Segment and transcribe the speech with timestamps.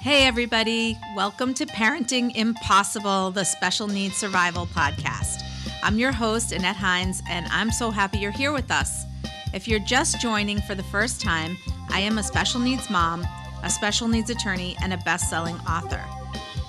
[0.00, 0.96] Hey, everybody.
[1.16, 5.42] Welcome to Parenting Impossible, the Special Needs Survival Podcast.
[5.82, 9.04] I'm your host, Annette Hines, and I'm so happy you're here with us.
[9.52, 11.58] If you're just joining for the first time,
[11.90, 13.26] I am a special needs mom,
[13.64, 16.04] a special needs attorney, and a best selling author.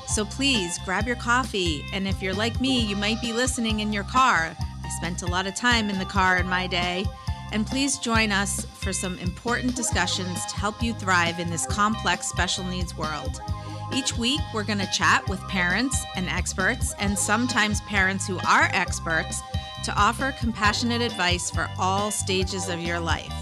[0.07, 3.93] So please grab your coffee, and if you're like me, you might be listening in
[3.93, 4.55] your car.
[4.83, 7.05] I spent a lot of time in the car in my day.
[7.51, 12.27] And please join us for some important discussions to help you thrive in this complex
[12.27, 13.41] special needs world.
[13.93, 18.69] Each week, we're going to chat with parents and experts, and sometimes parents who are
[18.71, 19.41] experts,
[19.85, 23.33] to offer compassionate advice for all stages of your life.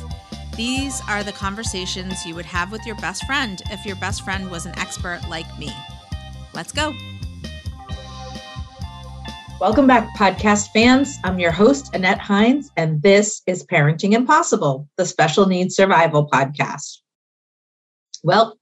[0.56, 4.50] These are the conversations you would have with your best friend if your best friend
[4.50, 5.72] was an expert like me.
[6.54, 6.94] Let's go.
[9.60, 11.18] Welcome back, podcast fans.
[11.24, 17.00] I'm your host, Annette Hines, and this is Parenting Impossible, the Special Needs Survival Podcast.
[18.24, 18.60] Well,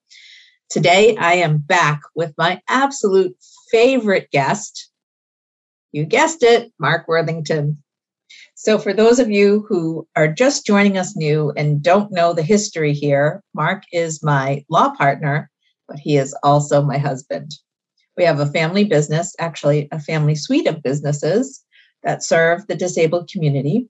[0.70, 3.35] today I am back with my absolute
[3.71, 4.90] favorite guest.
[5.91, 7.84] You guessed it, Mark Worthington.
[8.55, 12.41] So, for those of you who are just joining us new and don't know the
[12.41, 15.52] history here, Mark is my law partner,
[15.90, 17.52] but he is also my husband.
[18.18, 21.63] We have a family business, actually, a family suite of businesses
[22.04, 23.90] that serve the disabled community.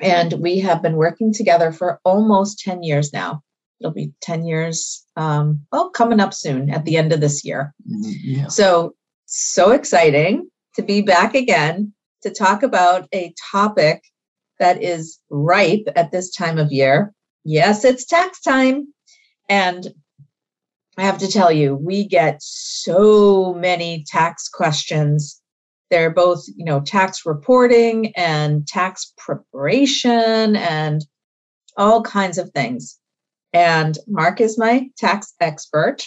[0.00, 3.42] And we have been working together for almost 10 years now.
[3.80, 7.74] It'll be 10 years, um, well, coming up soon at the end of this year.
[7.88, 8.48] Mm-hmm, yeah.
[8.48, 8.94] So,
[9.26, 14.02] so exciting to be back again to talk about a topic
[14.58, 17.12] that is ripe at this time of year.
[17.44, 18.92] Yes, it's tax time.
[19.48, 19.88] And
[20.96, 25.40] I have to tell you, we get so many tax questions.
[25.90, 31.04] They're both, you know, tax reporting and tax preparation and
[31.76, 32.98] all kinds of things.
[33.52, 36.06] And Mark is my tax expert.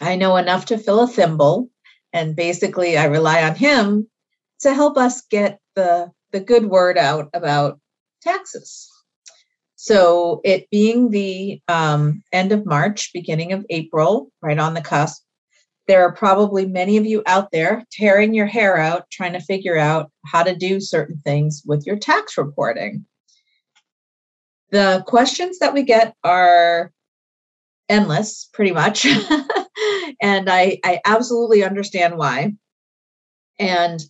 [0.00, 1.70] I know enough to fill a thimble,
[2.12, 4.08] and basically I rely on him
[4.60, 7.80] to help us get the the good word out about
[8.22, 8.88] taxes.
[9.80, 15.22] So, it being the um, end of March, beginning of April, right on the cusp,
[15.86, 19.78] there are probably many of you out there tearing your hair out trying to figure
[19.78, 23.06] out how to do certain things with your tax reporting.
[24.72, 26.92] The questions that we get are
[27.88, 29.06] endless, pretty much.
[30.20, 32.54] and I, I absolutely understand why.
[33.60, 34.00] And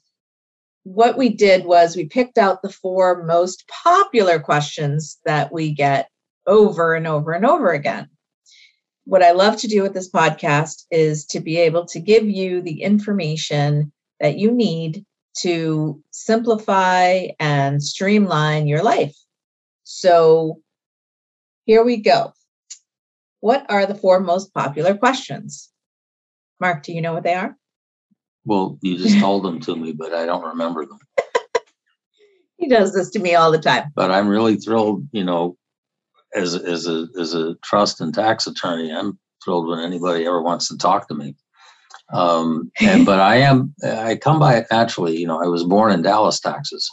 [0.95, 6.09] what we did was we picked out the four most popular questions that we get
[6.47, 8.09] over and over and over again.
[9.05, 12.63] What I love to do with this podcast is to be able to give you
[12.63, 15.05] the information that you need
[15.41, 19.17] to simplify and streamline your life.
[19.85, 20.63] So
[21.67, 22.33] here we go.
[23.41, 25.71] What are the four most popular questions?
[26.61, 27.58] Mark, do you know what they are?
[28.45, 30.99] Well, you just told them to me, but I don't remember them.
[32.57, 33.93] he does this to me all the time.
[33.95, 35.57] But I'm really thrilled, you know,
[36.35, 40.69] as as a as a trust and tax attorney, I'm thrilled when anybody ever wants
[40.69, 41.35] to talk to me.
[42.13, 45.17] Um, and but I am I come by it naturally.
[45.17, 46.89] You know, I was born in Dallas, Texas.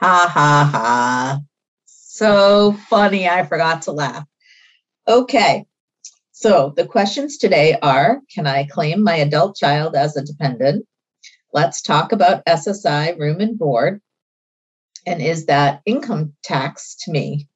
[0.00, 1.40] Ha ha ha!
[1.86, 3.28] So funny.
[3.28, 4.24] I forgot to laugh.
[5.06, 5.64] Okay,
[6.38, 10.86] so the questions today are Can I claim my adult child as a dependent?
[11.54, 14.02] Let's talk about SSI room and board.
[15.06, 17.48] And is that income tax to me?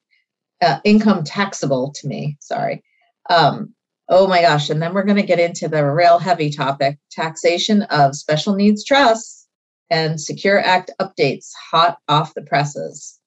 [0.59, 2.37] Uh, income taxable to me?
[2.41, 2.83] Sorry.
[3.29, 3.75] Um,
[4.09, 4.71] oh my gosh.
[4.71, 8.83] And then we're going to get into the real heavy topic taxation of special needs
[8.83, 9.47] trusts
[9.91, 13.19] and Secure Act updates hot off the presses.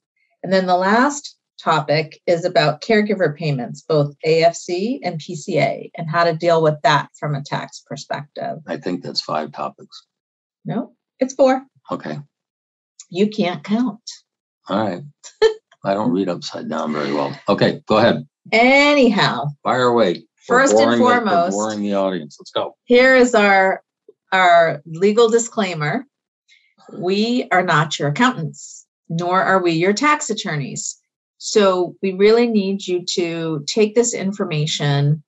[0.43, 6.25] And then the last topic is about caregiver payments, both AFC and PCA, and how
[6.25, 8.59] to deal with that from a tax perspective.
[8.67, 10.07] I think that's five topics.
[10.65, 11.65] No, it's four.
[11.91, 12.19] Okay.
[13.11, 14.03] You can't count.
[14.69, 15.03] All right.
[15.85, 17.39] I don't read upside down very well.
[17.49, 18.27] Okay, go ahead.
[18.53, 20.25] Anyhow, fire away.
[20.47, 22.37] First and foremost, the, boring the audience.
[22.39, 22.77] Let's go.
[22.85, 23.83] Here is our
[24.33, 26.07] our legal disclaimer.
[26.93, 30.99] We are not your accountants, nor are we your tax attorneys.
[31.39, 35.23] So we really need you to take this information,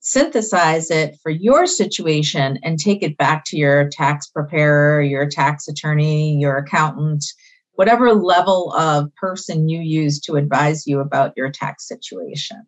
[0.00, 5.68] synthesize it for your situation, and take it back to your tax preparer, your tax
[5.68, 7.24] attorney, your accountant,
[7.72, 12.64] whatever level of person you use to advise you about your tax situation.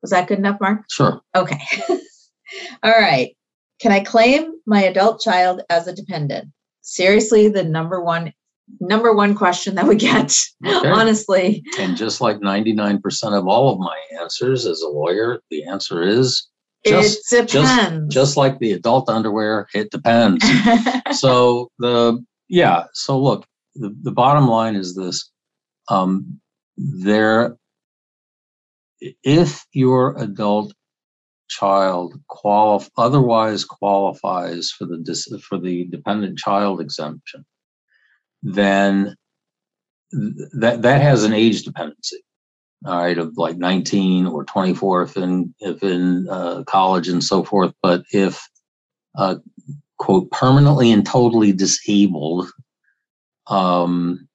[0.00, 0.84] Was that good enough, Mark?
[0.90, 1.20] Sure.
[1.34, 1.60] Okay.
[2.82, 3.36] All right.
[3.80, 6.48] Can I claim my adult child as a dependent?
[6.82, 8.32] Seriously, the number one
[8.80, 10.36] number one question that we get,
[10.66, 10.88] okay.
[10.88, 11.64] honestly.
[11.78, 13.00] And just like 99%
[13.38, 16.48] of all of my answers as a lawyer, the answer is
[16.84, 18.14] Just, it just, depends.
[18.14, 20.44] just like the adult underwear, it depends.
[21.12, 22.84] so the yeah.
[22.92, 25.30] So look, the, the bottom line is this:
[25.88, 26.40] um,
[26.76, 27.56] there,
[29.22, 30.74] if your adult
[31.48, 37.44] child qualif- otherwise qualifies for the dis- for the dependent child exemption,
[38.42, 39.16] then
[40.12, 42.18] th- that that has an age dependency
[42.84, 47.44] all right, of like 19 or 24 if in if in uh, college and so
[47.44, 47.72] forth.
[47.80, 48.48] But if
[49.14, 49.36] uh,
[49.98, 52.50] quote permanently and totally disabled,
[53.46, 54.28] um,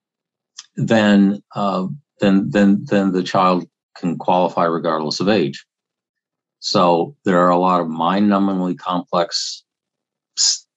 [0.75, 1.88] then uh,
[2.21, 3.68] then then then the child
[3.98, 5.65] can qualify regardless of age.
[6.60, 9.63] So there are a lot of mind-numbingly complex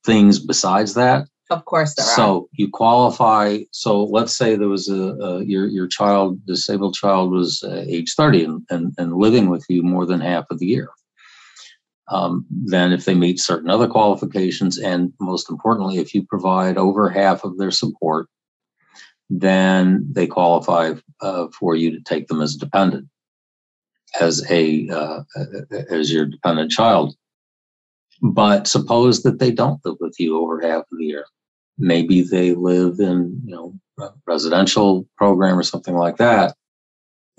[0.04, 2.46] things besides that of course, there so are.
[2.52, 3.58] you qualify.
[3.72, 8.14] So let's say there was a, a your your child, disabled child, was uh, age
[8.16, 10.88] thirty and, and and living with you more than half of the year.
[12.08, 17.08] Um, then, if they meet certain other qualifications, and most importantly, if you provide over
[17.08, 18.28] half of their support,
[19.28, 23.08] then they qualify uh, for you to take them as dependent,
[24.20, 25.22] as a uh,
[25.90, 27.16] as your dependent child.
[28.22, 31.24] But suppose that they don't live with you over half of the year
[31.80, 36.54] maybe they live in you know a residential program or something like that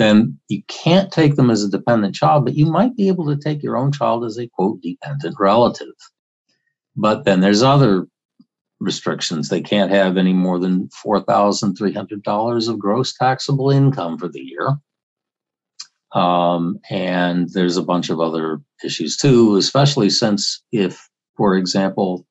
[0.02, 3.36] then you can't take them as a dependent child but you might be able to
[3.36, 5.94] take your own child as a quote dependent relative.
[6.96, 8.08] But then there's other
[8.80, 9.50] restrictions.
[9.50, 14.76] They can't have any more than $4300 of gross taxable income for the year.
[16.14, 22.26] Um, and there's a bunch of other issues too especially since if for example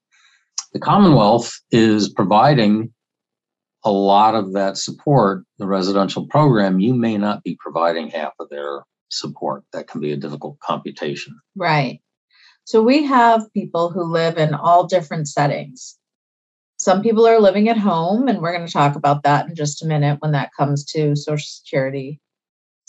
[0.72, 2.92] the Commonwealth is providing
[3.84, 8.48] a lot of that support, the residential program, you may not be providing half of
[8.50, 9.64] their support.
[9.72, 11.38] That can be a difficult computation.
[11.56, 12.00] Right.
[12.64, 15.96] So we have people who live in all different settings.
[16.76, 19.82] Some people are living at home, and we're going to talk about that in just
[19.82, 22.20] a minute when that comes to Social Security.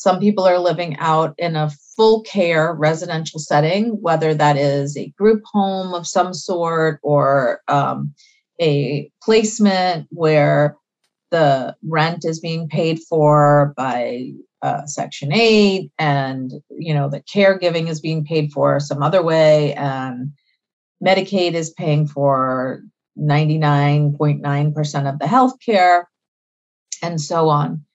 [0.02, 5.10] Some people are living out in a full care residential setting, whether that is a
[5.10, 8.16] group home of some sort or um,
[8.60, 10.76] a placement where
[11.30, 14.32] the rent is being paid for by
[14.64, 19.76] uh, Section 8 and you know the caregiving is being paid for some other way
[19.76, 20.32] and
[21.06, 22.82] Medicaid is paying for
[23.20, 26.10] 99.9% of the health care
[27.04, 27.86] and so on.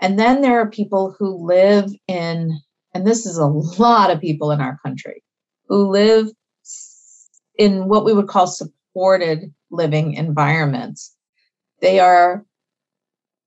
[0.00, 2.58] And then there are people who live in,
[2.94, 5.22] and this is a lot of people in our country,
[5.68, 6.28] who live
[7.58, 11.14] in what we would call supported living environments.
[11.80, 12.44] They are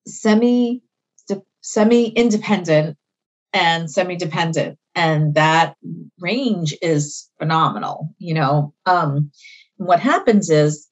[0.07, 0.81] semi
[1.61, 2.97] semi independent
[3.53, 5.75] and semi dependent and that
[6.19, 9.31] range is phenomenal you know um,
[9.77, 10.87] what happens is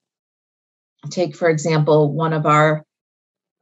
[1.10, 2.84] take for example one of our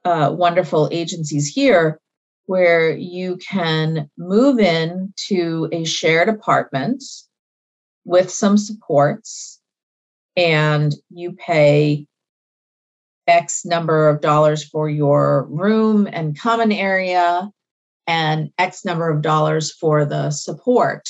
[0.07, 2.01] uh, wonderful agencies here
[2.45, 7.03] where you can move in to a shared apartment
[8.05, 9.61] with some supports
[10.37, 12.07] and you pay
[13.27, 17.51] X number of dollars for your room and common area
[18.07, 21.09] and X number of dollars for the support.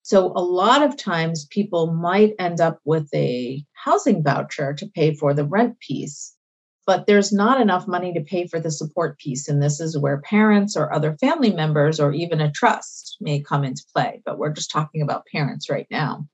[0.00, 5.14] So, a lot of times people might end up with a housing voucher to pay
[5.14, 6.31] for the rent piece
[6.86, 9.48] but there's not enough money to pay for the support piece.
[9.48, 13.64] And this is where parents or other family members or even a trust may come
[13.64, 14.20] into play.
[14.24, 16.26] But we're just talking about parents right now.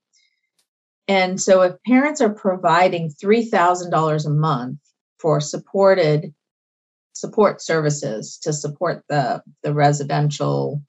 [1.06, 4.78] And so if parents are providing $3,000 a month
[5.18, 6.34] for supported
[7.12, 10.82] support services to support the, the residential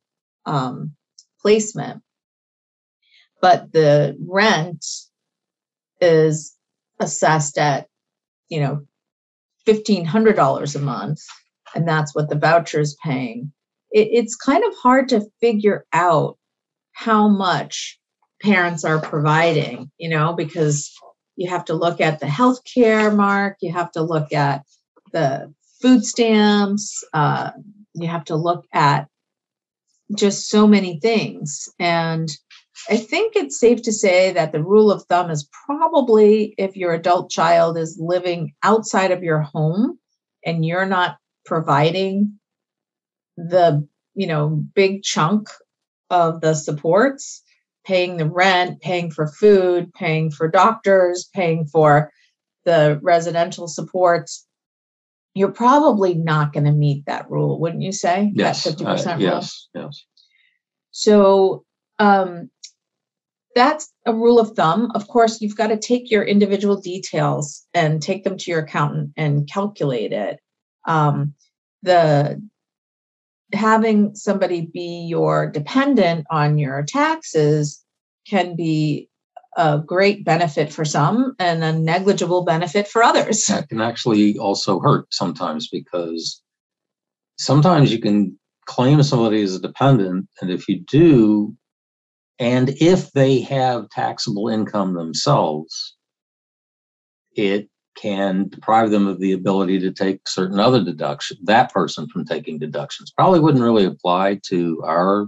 [0.45, 0.95] um,
[1.41, 2.01] placement,
[3.41, 4.85] but the rent
[6.01, 6.55] is
[6.99, 7.87] assessed at
[8.49, 8.85] you know
[9.67, 11.21] $1,500 a month,
[11.75, 13.51] and that's what the voucher is paying,
[13.91, 16.37] it, it's kind of hard to figure out
[16.93, 17.99] how much
[18.41, 20.91] parents are providing, you know, because
[21.35, 24.63] you have to look at the health care mark, you have to look at
[25.11, 27.51] the food stamps, uh,
[27.93, 29.07] you have to look at
[30.17, 31.69] just so many things.
[31.79, 32.29] And
[32.89, 36.93] I think it's safe to say that the rule of thumb is probably if your
[36.93, 39.99] adult child is living outside of your home
[40.45, 42.39] and you're not providing
[43.37, 45.49] the you know big chunk
[46.09, 47.41] of the supports
[47.85, 52.11] paying the rent paying for food paying for doctors paying for
[52.65, 54.45] the residential supports
[55.33, 58.31] you're probably not going to meet that rule wouldn't you say?
[58.33, 59.21] Yes that 50% uh, rule?
[59.21, 60.05] yes yes.
[60.91, 61.65] So
[61.99, 62.49] um,
[63.59, 64.89] that's a rule of thumb.
[64.95, 69.11] Of course, you've got to take your individual details and take them to your accountant
[69.17, 70.39] and calculate it.
[70.87, 71.33] Um,
[71.83, 72.41] the
[73.53, 77.83] having somebody be your dependent on your taxes
[78.27, 79.09] can be
[79.57, 83.45] a great benefit for some and a negligible benefit for others.
[83.47, 86.41] That can actually also hurt sometimes because
[87.37, 91.57] sometimes you can claim somebody as a dependent, and if you do,
[92.39, 95.95] and if they have taxable income themselves,
[97.35, 102.25] it can deprive them of the ability to take certain other deductions, that person from
[102.25, 103.11] taking deductions.
[103.11, 105.27] Probably wouldn't really apply to our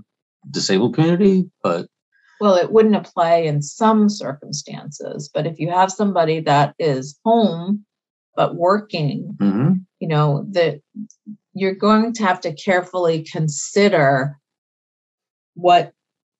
[0.49, 1.87] disabled community, but
[2.39, 7.85] well, it wouldn't apply in some circumstances, but if you have somebody that is home
[8.35, 9.73] but working, mm-hmm.
[9.99, 10.81] you know, that
[11.53, 14.39] you're going to have to carefully consider
[15.53, 15.93] what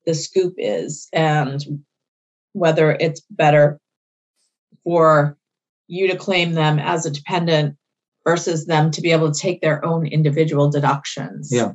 [0.05, 1.83] the scoop is and
[2.53, 3.79] whether it's better
[4.83, 5.37] for
[5.87, 7.75] you to claim them as a dependent
[8.25, 11.49] versus them to be able to take their own individual deductions.
[11.51, 11.73] Yeah.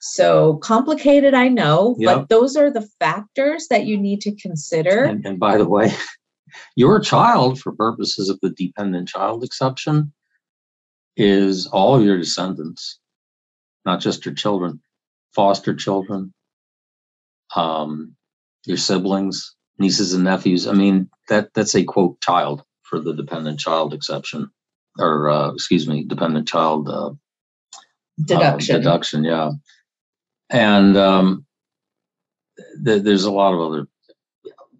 [0.00, 2.16] So complicated, I know, Yep.
[2.16, 5.04] but those are the factors that you need to consider.
[5.04, 5.92] And, and by the way,
[6.76, 10.12] your child, for purposes of the dependent child exception,
[11.16, 12.98] is all your descendants,
[13.84, 14.80] not just your children,
[15.34, 16.32] foster children,
[17.54, 18.14] um,
[18.64, 20.66] your siblings, nieces and nephews.
[20.66, 24.50] I mean, that that's a quote child for the dependent child exception,
[24.98, 27.10] or uh, excuse me, dependent child uh,
[28.24, 28.76] deduction.
[28.76, 29.50] uh, deduction, yeah.
[30.50, 31.44] And um,
[32.84, 33.86] th- there's a lot of other.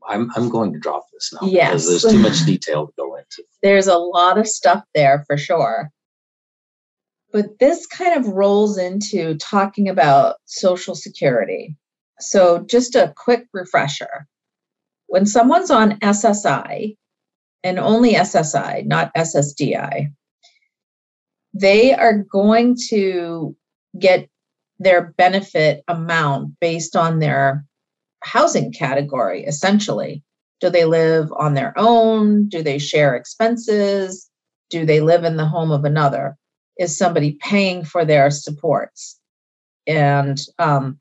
[0.09, 1.69] I'm I'm going to drop this now Yes.
[1.71, 3.43] because there's too much detail to go into.
[3.63, 5.91] There's a lot of stuff there for sure.
[7.33, 11.75] But this kind of rolls into talking about Social Security.
[12.21, 14.27] So, just a quick refresher
[15.07, 16.97] when someone's on SSI
[17.63, 20.13] and only SSI, not SSDI,
[21.55, 23.57] they are going to
[23.99, 24.29] get
[24.79, 27.65] their benefit amount based on their
[28.23, 30.23] housing category, essentially.
[30.61, 32.49] Do they live on their own?
[32.49, 34.29] Do they share expenses?
[34.71, 36.37] Do they live in the home of another?
[36.79, 39.19] Is somebody paying for their supports?
[39.87, 40.99] And um,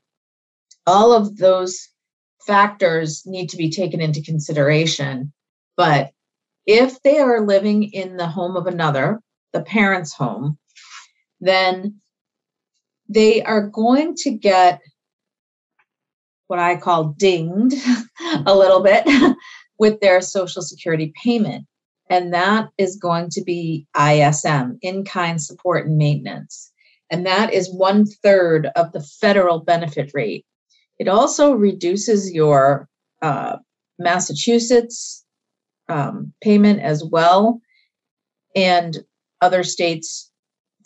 [0.86, 1.88] all of those
[2.46, 5.32] factors need to be taken into consideration.
[5.76, 6.10] But
[6.66, 9.20] if they are living in the home of another,
[9.52, 10.58] the parent's home,
[11.40, 12.00] then
[13.08, 14.80] they are going to get
[16.48, 17.76] what I call dinged
[18.46, 19.04] a little bit
[19.78, 21.66] with their Social Security payment.
[22.08, 26.70] And that is going to be ISM, in kind support and maintenance.
[27.10, 30.46] And that is one third of the federal benefit rate.
[30.98, 32.88] It also reduces your
[33.22, 33.56] uh,
[33.98, 35.24] Massachusetts
[35.88, 37.60] um, payment as well.
[38.54, 38.98] And
[39.40, 40.30] other states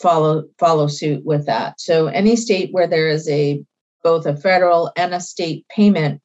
[0.00, 1.80] follow follow suit with that.
[1.80, 3.64] So any state where there is a
[4.02, 6.20] both a federal and a state payment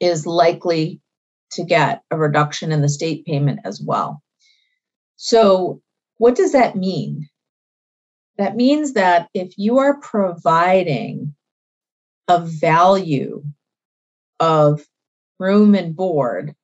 [0.00, 1.00] is likely
[1.50, 4.22] to get a reduction in the state payment as well.
[5.16, 5.82] So
[6.18, 7.28] what does that mean?
[8.36, 11.34] That means that if you are providing
[12.28, 13.42] a value
[14.40, 14.86] of
[15.38, 16.54] room and board,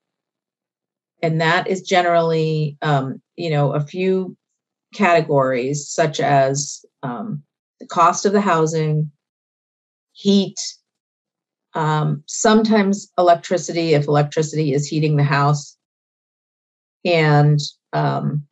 [1.23, 4.37] and that is generally, um, you know, a few
[4.95, 7.43] categories such as um,
[7.81, 9.11] the cost of the housing,
[10.13, 10.59] heat,
[11.75, 15.77] um, sometimes electricity if electricity is heating the house,
[17.05, 17.59] and
[17.93, 18.47] um,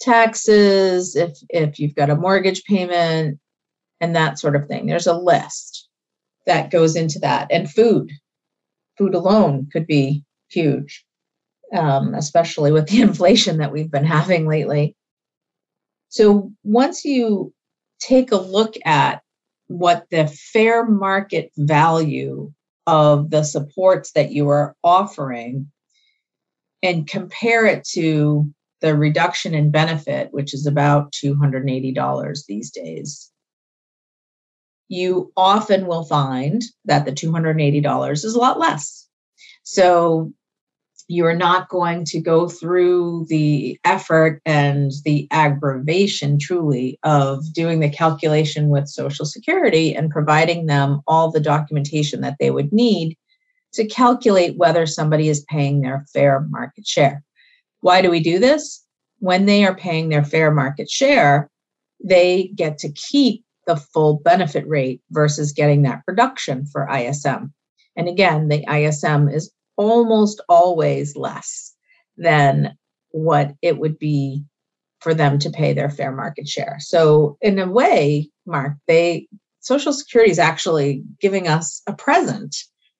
[0.00, 3.38] taxes if if you've got a mortgage payment,
[4.00, 4.86] and that sort of thing.
[4.86, 5.77] There's a list
[6.48, 8.10] that goes into that, and food.
[8.96, 11.04] Food alone could be huge,
[11.72, 14.96] um, especially with the inflation that we've been having lately.
[16.08, 17.52] So once you
[18.00, 19.22] take a look at
[19.68, 22.52] what the fair market value
[22.86, 25.70] of the supports that you are offering
[26.82, 28.50] and compare it to
[28.80, 33.27] the reduction in benefit, which is about $280 these days,
[34.88, 39.06] you often will find that the $280 is a lot less.
[39.62, 40.32] So
[41.08, 47.80] you are not going to go through the effort and the aggravation truly of doing
[47.80, 53.16] the calculation with Social Security and providing them all the documentation that they would need
[53.72, 57.22] to calculate whether somebody is paying their fair market share.
[57.80, 58.84] Why do we do this?
[59.18, 61.50] When they are paying their fair market share,
[62.04, 67.52] they get to keep the full benefit rate versus getting that reduction for ISM.
[67.96, 71.74] And again, the ISM is almost always less
[72.16, 72.76] than
[73.10, 74.42] what it would be
[75.00, 76.78] for them to pay their fair market share.
[76.80, 79.28] So in a way, Mark, they
[79.60, 82.56] Social Security is actually giving us a present.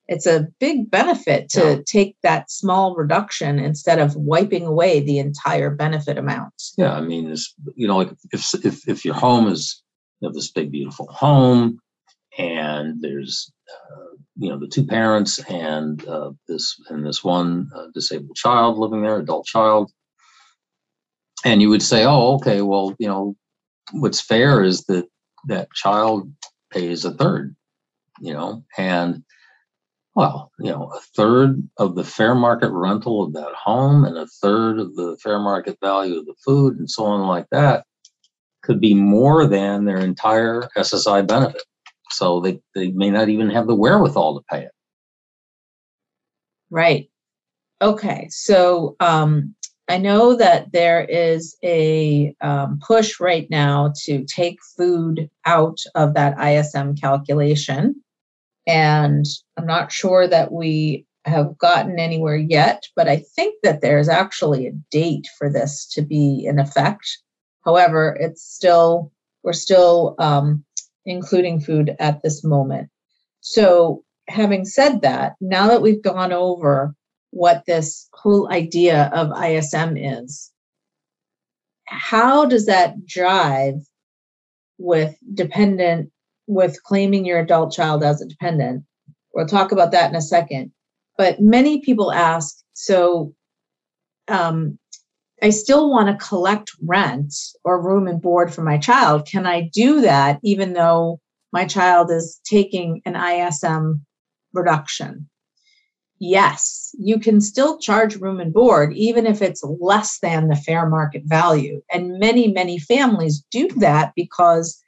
[0.06, 1.78] It's a big benefit to yeah.
[1.86, 6.52] take that small reduction instead of wiping away the entire benefit amount.
[6.76, 9.82] Yeah, I mean, it's, you know, like if if if your home is
[10.20, 11.80] you know this big beautiful home,
[12.38, 17.86] and there's uh, you know the two parents and uh, this and this one uh,
[17.94, 19.90] disabled child living there, adult child,
[21.44, 23.36] and you would say, oh, okay, well, you know,
[23.92, 25.06] what's fair is that
[25.46, 26.30] that child
[26.72, 27.54] pays a third,
[28.20, 29.22] you know, and
[30.14, 34.26] well, you know, a third of the fair market rental of that home and a
[34.42, 37.84] third of the fair market value of the food and so on like that
[38.68, 41.62] could be more than their entire SSI benefit.
[42.10, 44.72] So they, they may not even have the wherewithal to pay it.
[46.70, 47.08] Right.
[47.80, 48.28] Okay.
[48.30, 49.54] So um,
[49.88, 56.12] I know that there is a um, push right now to take food out of
[56.12, 57.94] that ISM calculation.
[58.66, 59.24] And
[59.56, 64.66] I'm not sure that we have gotten anywhere yet, but I think that there's actually
[64.66, 67.18] a date for this to be in effect.
[67.68, 70.64] However, it's still, we're still um,
[71.04, 72.88] including food at this moment.
[73.40, 76.94] So, having said that, now that we've gone over
[77.30, 80.50] what this whole idea of ISM is.
[81.84, 83.84] How does that jive
[84.78, 86.10] with dependent,
[86.46, 88.84] with claiming your adult child as a dependent?
[89.34, 90.72] We'll talk about that in a second.
[91.16, 93.34] But many people ask, so
[94.28, 94.78] um,
[95.42, 99.26] I still want to collect rent or room and board for my child.
[99.26, 101.20] Can I do that even though
[101.52, 104.04] my child is taking an ISM
[104.52, 105.28] reduction?
[106.18, 110.88] yes, you can still charge room and board, even if it's less than the fair
[110.88, 111.80] market value.
[111.92, 114.82] And many, many families do that because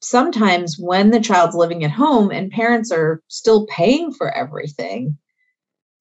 [0.00, 5.16] sometimes when the child's living at home and parents are still paying for everything,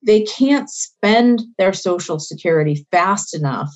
[0.01, 3.69] they can't spend their social security fast enough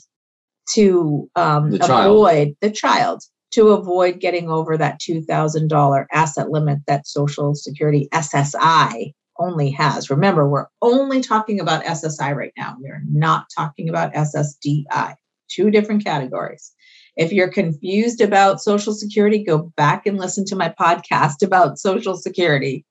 [0.70, 7.06] to um, the avoid the child to avoid getting over that $2000 asset limit that
[7.06, 10.10] social security ssi only has.
[10.10, 12.76] Remember, we're only talking about SSI right now.
[12.80, 15.16] We're not talking about SSDI,
[15.50, 16.72] two different categories.
[17.16, 22.16] If you're confused about Social Security, go back and listen to my podcast about Social
[22.16, 22.86] Security.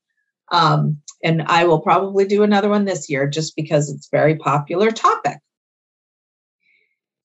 [0.53, 4.37] Um, and I will probably do another one this year just because it's a very
[4.37, 5.38] popular topic.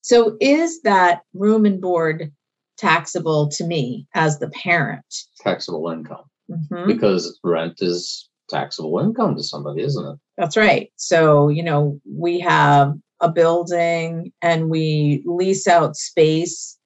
[0.00, 2.32] So, is that room and board
[2.78, 5.04] taxable to me as the parent?
[5.40, 6.24] Taxable income.
[6.50, 6.86] Mm-hmm.
[6.86, 10.18] Because rent is taxable income to somebody, isn't it?
[10.38, 10.90] That's right.
[10.96, 16.78] So, you know, we have a building and we lease out space.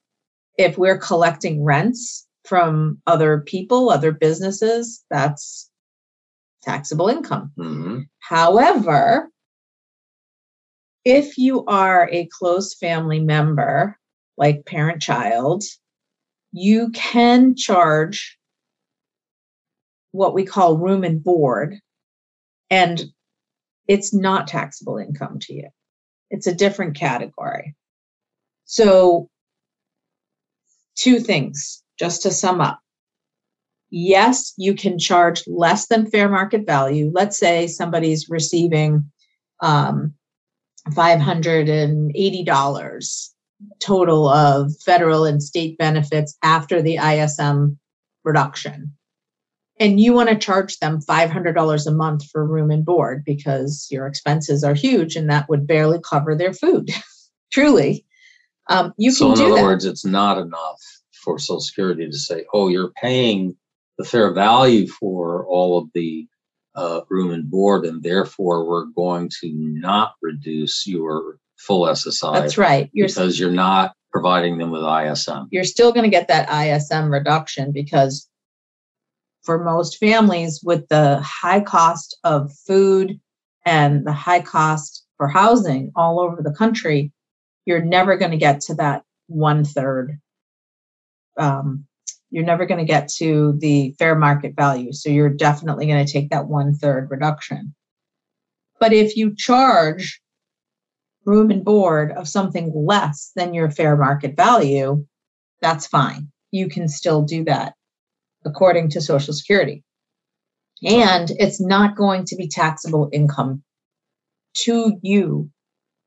[0.58, 5.70] If we're collecting rents from other people, other businesses, that's
[6.62, 7.52] taxable income.
[7.58, 8.00] Mm-hmm.
[8.20, 9.28] However,
[11.04, 13.98] if you are a close family member,
[14.36, 15.62] like parent child,
[16.52, 18.38] you can charge
[20.12, 21.78] what we call room and board,
[22.70, 23.02] and
[23.88, 25.68] it's not taxable income to you.
[26.30, 27.74] It's a different category.
[28.64, 29.28] So,
[30.94, 32.81] two things just to sum up.
[33.94, 37.10] Yes, you can charge less than fair market value.
[37.14, 39.04] Let's say somebody's receiving
[39.60, 40.14] um,
[40.90, 43.28] $580
[43.78, 47.78] total of federal and state benefits after the ISM
[48.24, 48.92] reduction
[49.82, 54.06] and you want to charge them $500 a month for room and board because your
[54.06, 56.90] expenses are huge and that would barely cover their food
[57.52, 58.06] truly
[58.68, 59.64] um, you so can in other that.
[59.64, 60.80] words it's not enough
[61.12, 63.56] for social security to say oh you're paying
[63.98, 66.26] the fair value for all of the
[66.74, 72.58] uh, room and board and therefore we're going to not reduce your full ssi that's
[72.58, 76.48] right you're, because you're not providing them with ism you're still going to get that
[76.50, 78.28] ism reduction because
[79.42, 83.20] for most families with the high cost of food
[83.66, 87.12] and the high cost for housing all over the country,
[87.64, 90.18] you're never going to get to that one third.
[91.36, 91.86] Um,
[92.32, 94.92] you're never going to get to the fair market value.
[94.92, 97.74] So you're definitely going to take that one third reduction.
[98.80, 100.20] But if you charge
[101.26, 105.04] room and board of something less than your fair market value,
[105.60, 106.28] that's fine.
[106.50, 107.74] You can still do that
[108.46, 109.84] according to Social Security.
[110.82, 113.62] And it's not going to be taxable income
[114.54, 115.50] to you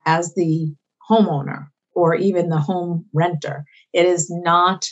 [0.08, 0.74] as the
[1.08, 3.64] homeowner or even the home renter.
[3.94, 4.90] It is not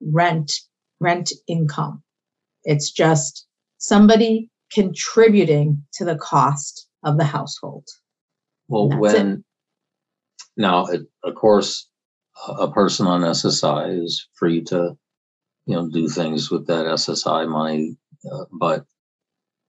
[0.00, 0.52] rent
[1.00, 2.02] rent income.
[2.64, 3.46] It's just
[3.78, 7.86] somebody contributing to the cost of the household.
[8.68, 9.44] Well, when it.
[10.56, 11.88] now, it, of course,
[12.46, 14.96] a person on SSI is free to,
[15.66, 17.96] you know, do things with that SSI money.
[18.30, 18.84] Uh, but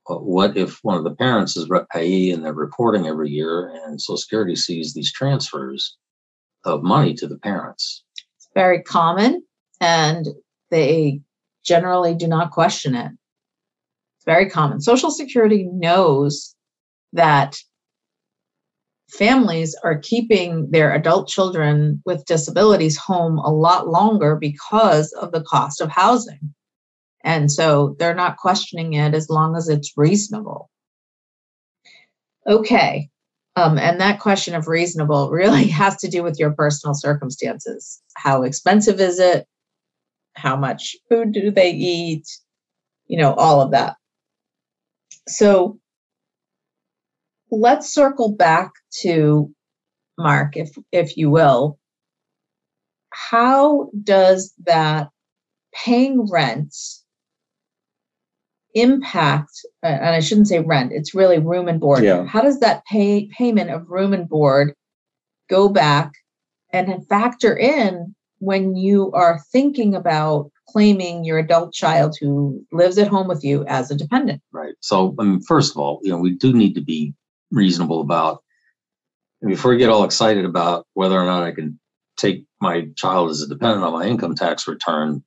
[0.09, 3.71] uh, what if one of the parents is rep payee and they're reporting every year,
[3.85, 5.97] and Social Security sees these transfers
[6.65, 8.03] of money to the parents?
[8.37, 9.43] It's very common,
[9.79, 10.27] and
[10.71, 11.21] they
[11.63, 13.11] generally do not question it.
[14.17, 14.81] It's very common.
[14.81, 16.55] Social Security knows
[17.13, 17.57] that
[19.09, 25.41] families are keeping their adult children with disabilities home a lot longer because of the
[25.41, 26.53] cost of housing.
[27.23, 30.69] And so they're not questioning it as long as it's reasonable.
[32.47, 33.09] Okay.
[33.55, 38.01] Um, and that question of reasonable really has to do with your personal circumstances.
[38.15, 39.47] How expensive is it?
[40.39, 42.25] How much food do they eat?
[43.07, 43.95] You know, all of that.
[45.27, 45.79] So
[47.51, 48.71] let's circle back
[49.01, 49.53] to
[50.17, 51.77] Mark, if if you will.
[53.11, 55.09] How does that
[55.73, 56.75] paying rent
[58.73, 59.51] impact?
[59.83, 62.03] And I shouldn't say rent; it's really room and board.
[62.03, 62.25] Yeah.
[62.25, 64.73] How does that pay payment of room and board
[65.49, 66.11] go back
[66.71, 73.07] and factor in when you are thinking about claiming your adult child who lives at
[73.07, 74.41] home with you as a dependent?
[74.51, 74.75] Right.
[74.81, 77.13] So, I mean, first of all, you know, we do need to be
[77.51, 78.43] reasonable about.
[79.45, 81.79] Before you get all excited about whether or not I can
[82.17, 85.23] take my child as a dependent on my income tax return,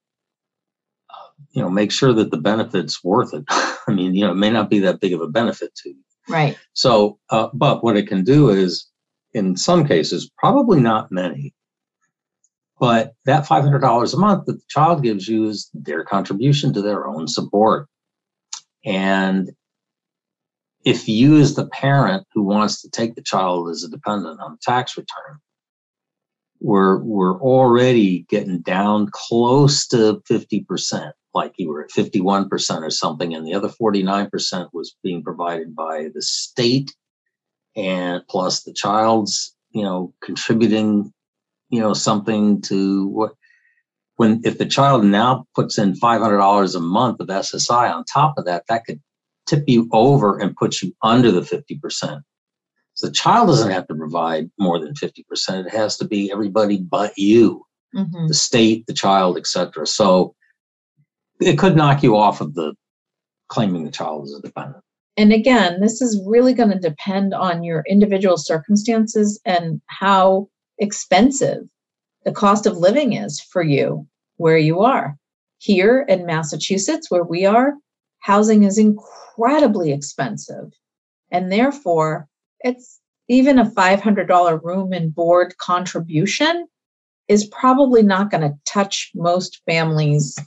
[1.09, 3.45] uh, you know, make sure that the benefit's worth it.
[3.49, 5.97] I mean, you know, it may not be that big of a benefit to you.
[6.29, 6.59] Right.
[6.75, 8.87] So, uh, but what it can do is,
[9.33, 11.55] in some cases, probably not many,
[12.83, 17.07] but that $500 a month that the child gives you is their contribution to their
[17.07, 17.87] own support.
[18.85, 19.53] And
[20.85, 24.55] if you as the parent who wants to take the child as a dependent on
[24.55, 25.39] the tax return
[26.59, 33.33] we're we're already getting down close to 50% like you were at 51% or something
[33.33, 36.93] and the other 49% was being provided by the state
[37.77, 41.13] and plus the child's you know contributing
[41.73, 43.33] you know something to what
[44.17, 48.45] when if the child now puts in $500 a month of SSI on top of
[48.45, 49.01] that that could
[49.47, 52.23] tip you over and put you under the 50%.
[52.95, 55.67] So the child doesn't have to provide more than 50%.
[55.67, 57.65] It has to be everybody but you,
[57.97, 58.29] mm-hmm.
[58.29, 59.87] the state, the child, etc.
[59.87, 60.35] So
[61.41, 62.75] it could knock you off of the
[63.49, 64.85] claiming the child as a dependent.
[65.17, 71.69] And again, this is really going to depend on your individual circumstances and how expensive
[72.25, 74.07] the cost of living is for you
[74.37, 75.17] where you are.
[75.59, 77.75] Here in Massachusetts, where we are,
[78.21, 80.73] housing is incredibly expensive.
[81.31, 82.29] And therefore,
[82.61, 86.67] it's even a $500 room and board contribution
[87.29, 90.39] is probably not going to touch most families'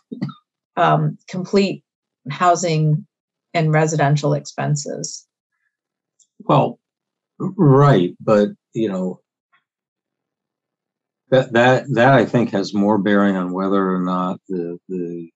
[0.75, 1.83] um, complete
[2.29, 3.05] housing
[3.53, 5.25] and residential expenses.
[6.39, 6.79] Well,
[7.39, 9.21] right, but you know
[11.35, 15.29] that that that I think has more bearing on whether or not the the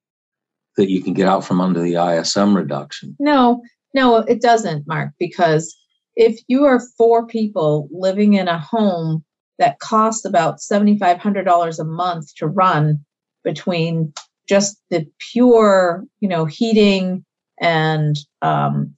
[0.77, 3.15] that you can get out from under the ISM reduction.
[3.19, 3.61] No,
[3.93, 5.75] no, it doesn't, Mark, because
[6.15, 9.23] if you are four people living in a home
[9.57, 13.03] that costs about $7,500 a month to run
[13.43, 14.13] between
[14.47, 17.25] just the pure, you know, heating
[17.59, 18.95] and, um,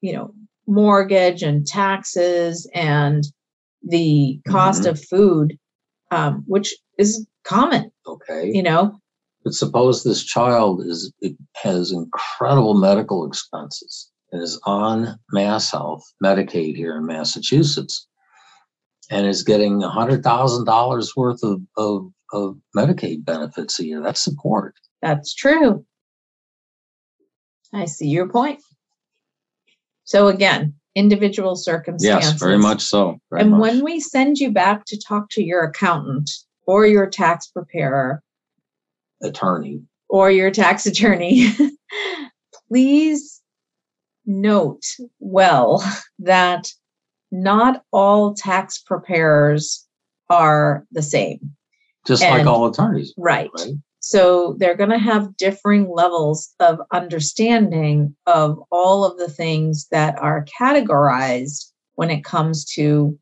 [0.00, 0.32] you know,
[0.68, 3.24] mortgage and taxes and
[3.82, 4.90] the cost mm-hmm.
[4.90, 5.58] of food,
[6.12, 7.90] um, which is common.
[8.06, 8.50] Okay.
[8.52, 9.00] You know,
[9.42, 11.12] but suppose this child is
[11.56, 18.06] has incredible medical expenses and is on Mass Health Medicaid here in Massachusetts
[19.10, 24.00] and is getting a $100,000 worth of, of, of Medicaid benefits a year.
[24.00, 24.74] That's support.
[25.02, 25.84] That's true.
[27.74, 28.60] I see your point.
[30.04, 32.32] So again, individual circumstances.
[32.32, 33.18] Yes, very much so.
[33.30, 33.60] Very and much.
[33.60, 36.30] when we send you back to talk to your accountant
[36.66, 38.22] or your tax preparer,
[39.22, 41.48] attorney or your tax attorney,
[42.68, 43.40] please
[44.26, 44.84] note
[45.18, 45.84] well
[46.18, 46.72] that
[47.30, 49.86] not all tax preparers
[50.28, 51.56] are the same.
[52.06, 53.14] Just and, like all attorneys.
[53.16, 53.50] Right.
[53.56, 53.72] right?
[54.04, 60.18] So they're going to have differing levels of understanding of all of the things that
[60.18, 63.16] are categorized when it comes to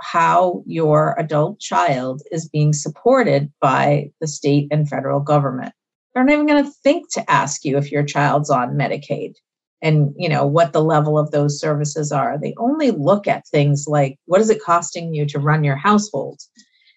[0.00, 5.74] how your adult child is being supported by the state and federal government.
[6.14, 9.34] They're not even going to think to ask you if your child's on Medicaid
[9.82, 12.38] and you know what the level of those services are.
[12.38, 16.40] They only look at things like what is it costing you to run your household.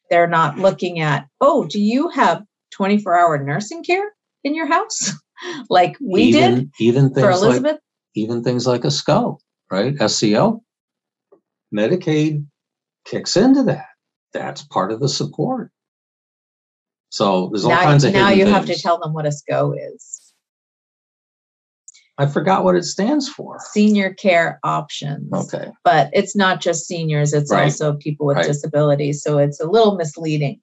[0.09, 2.43] They're not looking at, "Oh, do you have
[2.77, 4.11] 24-hour nursing care
[4.43, 5.11] in your house?"
[5.69, 7.73] like we even, did even things for Elizabeth.
[7.73, 7.81] Like,
[8.15, 9.39] even things like a SCO,
[9.71, 9.95] right?
[10.09, 10.63] SCO.
[11.73, 12.45] Medicaid
[13.05, 13.85] kicks into that.
[14.33, 15.71] That's part of the support.
[17.09, 18.21] So there's all now, kinds of things.
[18.21, 20.33] now you hidden have to tell them what a SCO is.
[22.17, 23.57] I forgot what it stands for.
[23.71, 25.33] Senior care options.
[25.33, 25.71] Okay.
[25.83, 27.63] But it's not just seniors, it's Right.
[27.63, 28.45] also people with Right.
[28.47, 29.23] disabilities.
[29.23, 30.61] So it's a little misleading.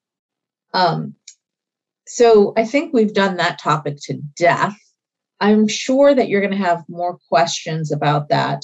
[0.73, 1.15] Um,
[2.09, 4.75] so I think we've done that topic to death.
[5.39, 8.63] I'm sure that you're going to have more questions about that,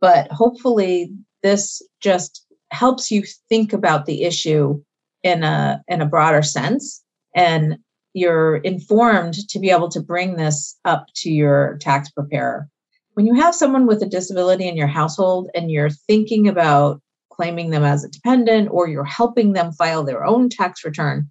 [0.00, 4.82] but hopefully this just helps you think about the issue
[5.22, 7.02] in a in a broader sense
[7.34, 7.78] and
[8.14, 12.66] you're informed to be able to bring this up to your tax preparer.
[13.12, 17.70] When you have someone with a disability in your household and you're thinking about claiming
[17.70, 21.30] them as a dependent or you're helping them file their own tax return,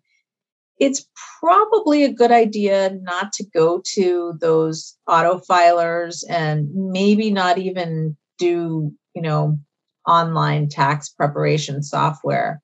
[0.80, 1.06] it's
[1.40, 8.18] probably a good idea not to go to those auto filers and maybe not even
[8.38, 9.58] do, you know,
[10.08, 12.62] online tax preparation software.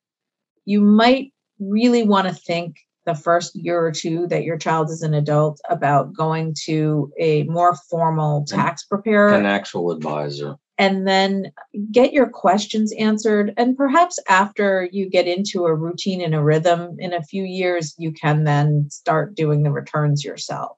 [0.65, 5.01] You might really want to think the first year or two that your child is
[5.01, 10.55] an adult about going to a more formal tax preparer An actual advisor.
[10.81, 11.51] And then
[11.91, 13.53] get your questions answered.
[13.55, 17.93] And perhaps after you get into a routine and a rhythm in a few years,
[17.99, 20.75] you can then start doing the returns yourself.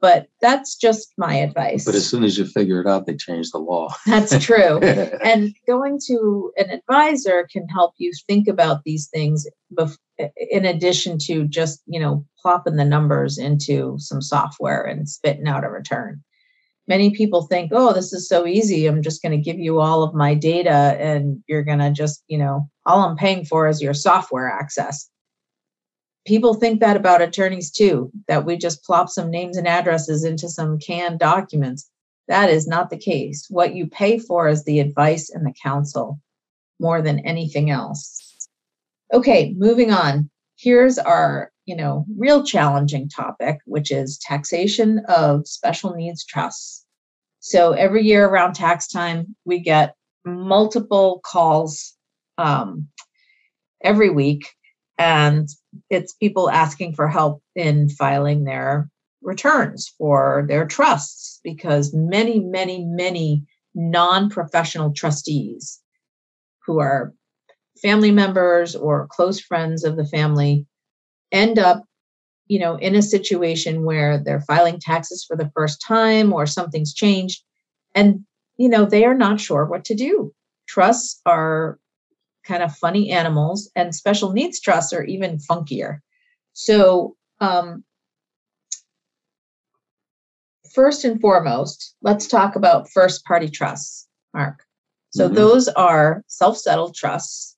[0.00, 1.84] But that's just my advice.
[1.84, 3.94] But as soon as you figure it out, they change the law.
[4.06, 4.78] that's true.
[5.22, 9.46] and going to an advisor can help you think about these things
[9.78, 9.98] bef-
[10.36, 15.64] in addition to just you know plopping the numbers into some software and spitting out
[15.64, 16.22] a return
[16.88, 18.86] many people think oh this is so easy.
[18.86, 22.22] I'm just going to give you all of my data and you're going to just
[22.28, 25.08] you know all i'm paying for is your software access.
[26.26, 30.48] People think that about attorneys too that we just plop some names and addresses into
[30.48, 31.88] some canned documents.
[32.28, 33.46] That is not the case.
[33.48, 36.20] What you pay for is the advice and the counsel
[36.80, 38.48] more than anything else.
[39.12, 40.30] Okay moving on.
[40.58, 46.84] Here's our you know real challenging topic which is taxation of special needs trusts.
[47.40, 51.94] So every year around tax time we get multiple calls
[52.38, 52.88] um,
[53.82, 54.48] every week
[54.98, 55.48] and
[55.90, 58.88] it's people asking for help in filing their
[59.22, 65.80] returns for their trusts because many many many non-professional trustees
[66.64, 67.12] who are
[67.82, 70.66] family members or close friends of the family
[71.36, 71.84] end up
[72.48, 76.94] you know in a situation where they're filing taxes for the first time or something's
[76.94, 77.42] changed
[77.94, 78.24] and
[78.56, 80.32] you know they are not sure what to do.
[80.68, 81.78] Trusts are
[82.44, 85.98] kind of funny animals and special needs trusts are even funkier.
[86.54, 87.84] So um,
[90.74, 94.64] first and foremost let's talk about first party trusts mark.
[95.10, 95.34] So Mhm.
[95.34, 97.56] those are self-settled trusts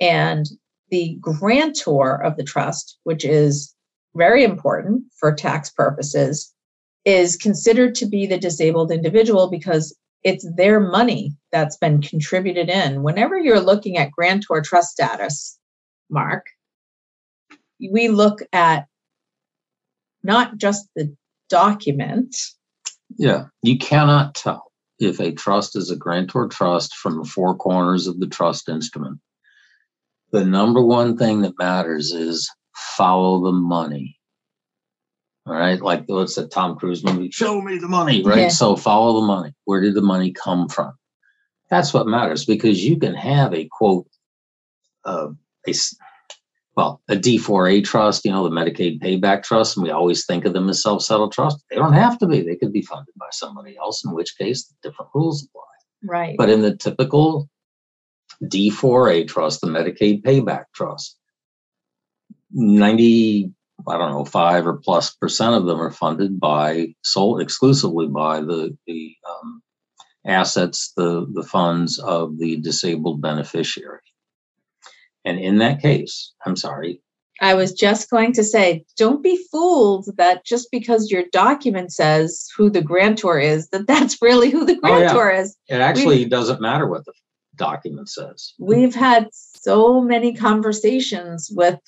[0.00, 0.46] and
[0.90, 3.74] the grantor of the trust, which is
[4.14, 6.52] very important for tax purposes,
[7.04, 13.02] is considered to be the disabled individual because it's their money that's been contributed in.
[13.02, 15.58] Whenever you're looking at grantor trust status,
[16.10, 16.46] Mark,
[17.78, 18.86] we look at
[20.22, 21.14] not just the
[21.48, 22.36] document,
[23.16, 28.06] Yeah, you cannot tell if a trust is a grantor trust from the four corners
[28.06, 29.20] of the trust instrument.
[30.32, 34.18] The number one thing that matters is follow the money.
[35.46, 37.30] All right, like what's the Tom Cruise movie?
[37.30, 38.38] Show me the money, right?
[38.38, 38.48] Yeah.
[38.48, 39.52] So follow the money.
[39.64, 40.92] Where did the money come from?
[41.70, 44.08] That's what matters because you can have a quote,
[45.04, 45.28] uh,
[45.66, 45.74] a
[46.76, 50.52] well, a D4A trust, you know, the Medicaid payback trust, and we always think of
[50.52, 51.64] them as self-settled trust.
[51.70, 52.42] They don't have to be.
[52.42, 55.62] They could be funded by somebody else, in which case different rules apply.
[56.04, 56.36] right?
[56.36, 57.48] But in the typical
[58.44, 61.16] D4A trust, the Medicaid payback trust,
[62.52, 63.52] 90,
[63.88, 68.40] I don't know, five or plus percent of them are funded by sole exclusively by
[68.40, 69.62] the, the um,
[70.26, 74.00] assets, the, the funds of the disabled beneficiary.
[75.24, 77.00] And in that case, I'm sorry,
[77.40, 82.48] I was just going to say, don't be fooled that just because your document says
[82.56, 85.12] who the grantor is, that that's really who the Oh, yeah.
[85.12, 85.56] grantor is.
[85.68, 87.12] it actually doesn't matter what the
[87.56, 88.54] document says.
[88.58, 91.78] We've had so many conversations with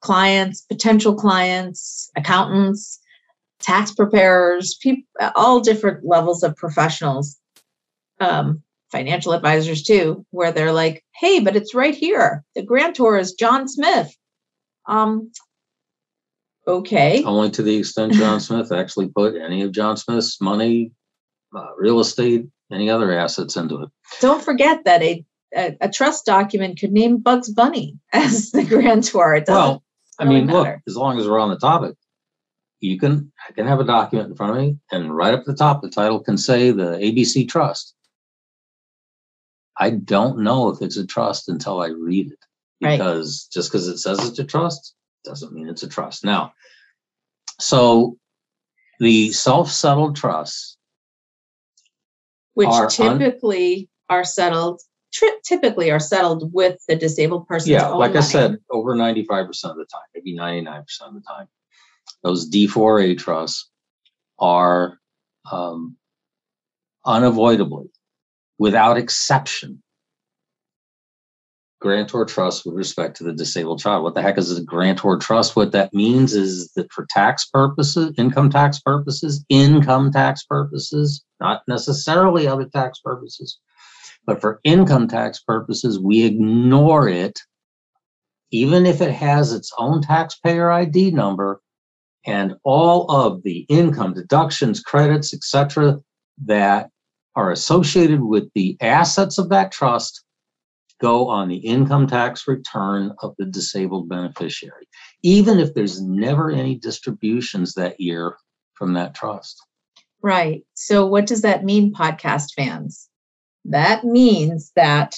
[0.00, 3.00] clients, potential clients, accountants,
[3.60, 7.36] tax preparers, people, all different levels of professionals,
[8.20, 12.44] um, financial advisors too, where they're like, "Hey, but it's right here.
[12.54, 14.14] The grantor is John Smith."
[14.86, 15.30] Um,
[16.66, 17.22] okay.
[17.24, 20.92] Only to the extent John Smith actually put any of John Smith's money,
[21.54, 23.88] uh, real estate, any other assets into it.
[24.20, 25.24] Don't forget that a
[25.56, 29.34] a, a trust document could name Bugs Bunny as the grantor.
[29.34, 29.82] It doesn't Well,
[30.18, 31.96] I really mean, look, as long as we're on the topic,
[32.80, 35.54] you can I can have a document in front of me, and right up the
[35.54, 37.94] top, the title can say the ABC Trust.
[39.80, 42.38] I don't know if it's a trust until I read it,
[42.84, 42.98] Right.
[42.98, 46.24] because just because it says it's a trust doesn't mean it's a trust.
[46.24, 46.52] Now,
[47.60, 48.16] so
[49.00, 50.76] the self-settled trusts,
[52.58, 54.80] which are un- typically are settled
[55.12, 57.70] tri- typically are settled with the disabled person.
[57.70, 61.20] yeah, like I said, over ninety-five percent of the time, maybe ninety-nine percent of the
[61.20, 61.46] time,
[62.24, 63.70] those D4A trusts
[64.40, 64.98] are
[65.52, 65.96] um,
[67.06, 67.92] unavoidably,
[68.58, 69.80] without exception,
[71.80, 74.02] grantor trust with respect to the disabled child.
[74.02, 75.54] What the heck is a grantor trust?
[75.56, 81.62] What that means is that for tax purposes, income tax purposes, income tax purposes, not
[81.68, 83.58] necessarily other tax purposes,
[84.26, 87.40] but for income tax purposes, we ignore it,
[88.50, 91.60] even if it has its own taxpayer ID number
[92.26, 95.98] and all of the income deductions, credits, etc.,
[96.44, 96.90] that
[97.36, 100.24] are associated with the assets of that trust
[101.00, 104.88] go on the income tax return of the disabled beneficiary,
[105.22, 108.36] even if there's never any distributions that year
[108.74, 109.60] from that trust.
[110.22, 113.08] right so what does that mean podcast fans
[113.64, 115.14] that means that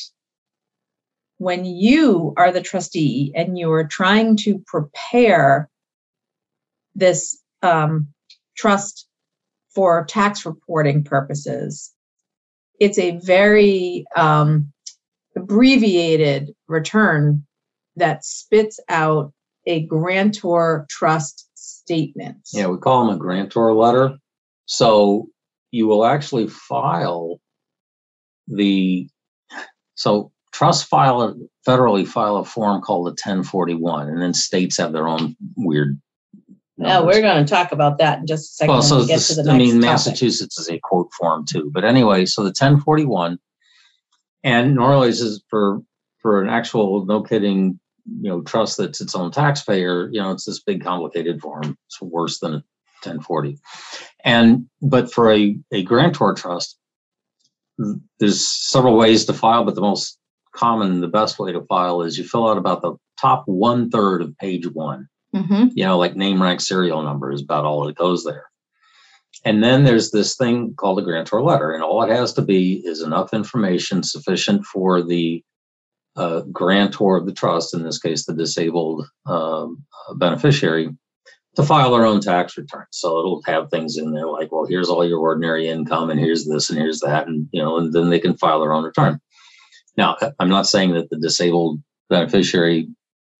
[1.38, 5.70] when you are the trustee and you are trying to prepare
[6.94, 8.08] this um,
[8.56, 9.06] trust
[9.74, 11.92] for tax reporting purposes
[12.78, 14.72] it's a very um,
[15.36, 17.44] abbreviated return
[17.96, 19.32] that spits out
[19.66, 22.38] a grantor trust statement.
[22.52, 24.16] Yeah, we call them a grantor letter.
[24.66, 25.28] So
[25.70, 27.40] you will actually file
[28.48, 29.08] the
[29.94, 31.34] so trust file a
[31.68, 36.00] federally file a form called a 1041, and then states have their own weird.
[36.38, 37.16] Oh, now numbers.
[37.16, 38.72] we're going to talk about that in just a second.
[38.72, 39.82] well, so we get this, to the I mean, topic.
[39.82, 41.70] Massachusetts is a quote form too.
[41.72, 43.38] But anyway, so the 1041,
[44.42, 45.80] and normally this is for
[46.18, 47.80] for an actual no kidding,
[48.20, 50.08] you know, trust that's its own taxpayer.
[50.12, 51.76] You know, it's this big complicated form.
[51.86, 52.64] It's worse than a
[53.02, 53.58] 1040.
[54.24, 56.76] And but for a a grantor trust,
[58.18, 60.18] there's several ways to file, but the most
[60.54, 64.22] common, the best way to file is you fill out about the top one third
[64.22, 65.70] of page one Mhm.
[65.76, 68.49] you know, like name, rank, serial number is about all that goes there.
[69.44, 72.82] And then there's this thing called a grantor letter, and all it has to be
[72.84, 75.42] is enough information sufficient for the
[76.16, 80.90] uh, grantor of the trust, in this case, the disabled um, uh, beneficiary,
[81.56, 82.84] to file their own tax return.
[82.90, 86.46] So it'll have things in there like, well, here's all your ordinary income, and here's
[86.46, 89.20] this, and here's that, and you know, and then they can file their own return.
[89.96, 92.88] Now, I'm not saying that the disabled beneficiary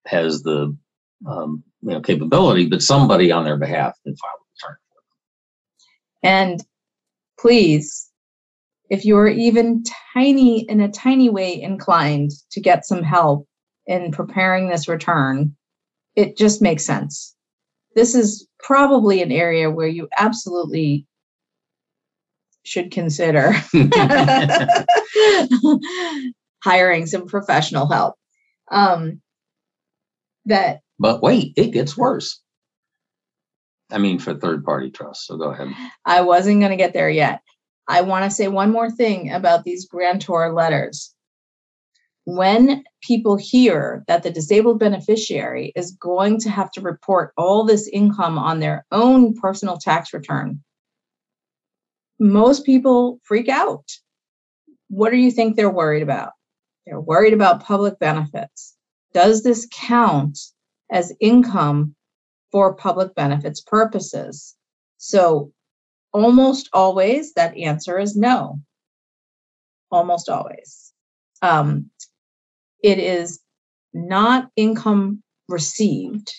[0.07, 0.75] has the
[1.27, 4.40] um, you know capability, but somebody on their behalf can file.
[6.23, 6.63] And
[7.39, 8.09] please,
[8.89, 13.47] if you're even tiny, in a tiny way inclined to get some help
[13.87, 15.55] in preparing this return,
[16.15, 17.35] it just makes sense.
[17.95, 21.05] This is probably an area where you absolutely
[22.63, 23.53] should consider
[26.63, 28.15] hiring some professional help.
[28.71, 29.21] Um,
[30.45, 32.40] that But wait, it gets worse.
[33.91, 35.27] I mean, for third party trust.
[35.27, 35.69] So go ahead.
[36.05, 37.41] I wasn't going to get there yet.
[37.87, 41.13] I want to say one more thing about these grantor letters.
[42.23, 47.87] When people hear that the disabled beneficiary is going to have to report all this
[47.87, 50.63] income on their own personal tax return,
[52.19, 53.89] most people freak out.
[54.89, 56.33] What do you think they're worried about?
[56.85, 58.75] They're worried about public benefits.
[59.13, 60.37] Does this count
[60.91, 61.95] as income
[62.51, 64.55] for public benefits purposes?
[64.97, 65.51] So,
[66.13, 68.59] almost always that answer is no.
[69.91, 70.93] Almost always.
[71.41, 71.89] Um,
[72.83, 73.39] it is
[73.93, 76.31] not income received.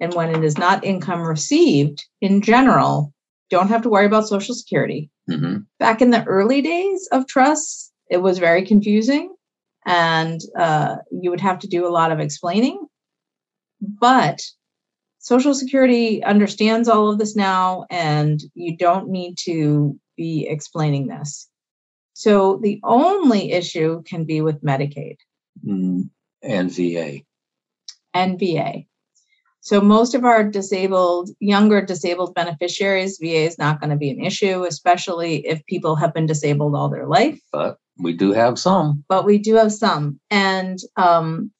[0.00, 3.12] And when it is not income received, in general,
[3.50, 5.10] don't have to worry about Social Security.
[5.28, 9.34] hmm Back in the early days of trusts, it was very confusing.
[9.86, 12.86] and uh, you would have to do a lot of explaining.
[13.80, 14.42] But
[15.20, 21.48] Social Security understands all of this now, and you don't need to be explaining this.
[22.14, 25.16] So the only issue can be with Medicaid
[25.66, 26.08] Mm,
[26.42, 27.20] and VA.
[28.14, 28.84] and VA.
[29.60, 34.24] So most of our disabled, younger disabled beneficiaries, VA is not going to be an
[34.24, 37.38] issue, especially if people have been disabled all their life.
[37.52, 39.04] But we do have some.
[39.06, 41.50] But we do have some, and um,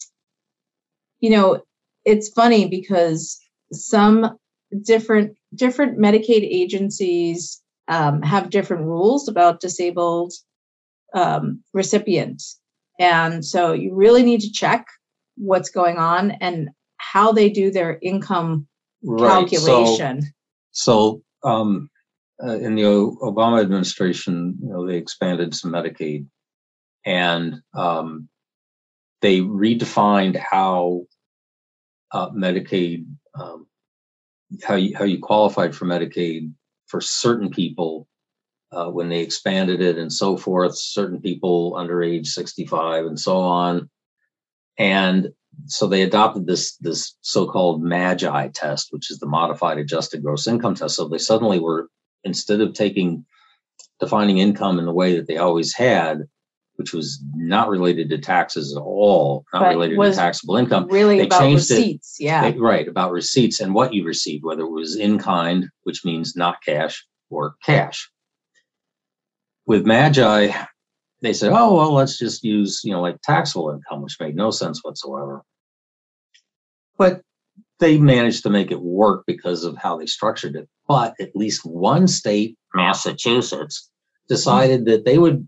[1.21, 1.63] you know,
[2.07, 3.39] it's funny because
[3.73, 4.37] some
[4.85, 10.33] different different Medicaid agencies um, have different rules about disabled
[11.14, 12.61] um, recipients,
[12.99, 14.87] and so you really need to check
[15.37, 18.66] what's going on and how they do their income
[19.03, 19.49] Right.
[19.49, 20.23] So, calculation.
[20.73, 21.89] so um,
[22.43, 26.27] uh, in the O- Obama administration, you know, they expanded some Medicaid,
[27.05, 28.29] and um,
[29.23, 31.03] they redefined how
[32.12, 33.07] uh, Medicaid,
[33.41, 33.66] um,
[34.62, 36.53] how you how you qualified for Medicaid
[36.86, 38.09] for certain people
[38.72, 40.76] uh, when they expanded it and so forth.
[40.76, 43.88] Certain people under age sixty five and so on,
[44.78, 45.28] and
[45.66, 50.74] so they adopted this this so-called magi test which is the modified adjusted gross income
[50.74, 51.88] test so they suddenly were
[52.24, 53.24] instead of taking
[53.99, 56.22] defining income in the way that they always had
[56.81, 61.18] which was not related to taxes at all not But related to taxable income really
[61.18, 61.74] they about changed it.
[61.74, 62.16] receipts.
[62.18, 62.51] Yeah.
[62.51, 66.35] they- right about receipts and what you received whether it was in kind which means
[66.37, 68.11] not cash or cash
[69.66, 70.51] with magi
[71.20, 74.51] they said oh well let's just use you know like taxable income which made no
[74.51, 75.43] sense whatsoever
[76.97, 77.20] but
[77.78, 81.61] they managed to make it work because of how they structured it but at least
[81.66, 83.91] one state massachusetts
[84.31, 85.47] decided that they would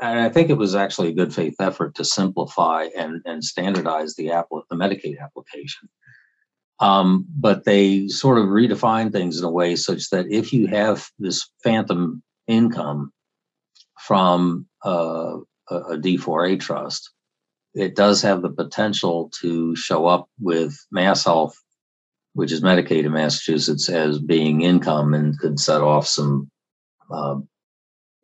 [0.00, 4.30] i think it was actually a good faith effort to simplify and, and standardize the,
[4.30, 5.88] app, the medicaid application.
[6.80, 11.06] Um, but they sort of redefined things in a way such that if you have
[11.18, 13.12] this phantom income
[13.98, 15.36] from uh,
[15.70, 17.10] a, a D4A trust,
[17.74, 21.54] it does have the potential to show up with Mass Health,
[22.32, 26.50] which is Medicaid in Massachusetts, as being income and could set off some
[27.10, 27.46] um,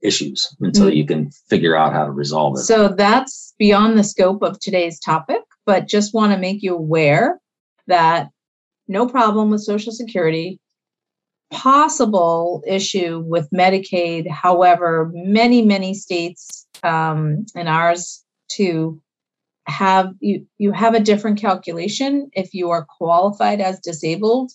[0.02, 2.62] issues until you can figure out how to resolve it.
[2.62, 7.40] So that's beyond the scope of today's topic, but just want to make you aware
[7.86, 8.30] that
[8.88, 10.60] no problem with Social Security.
[11.50, 14.28] Possible issue with Medicaid.
[14.28, 19.00] However, many, many states um, and ours too
[19.66, 24.52] have you you have a different calculation if you are qualified as disabled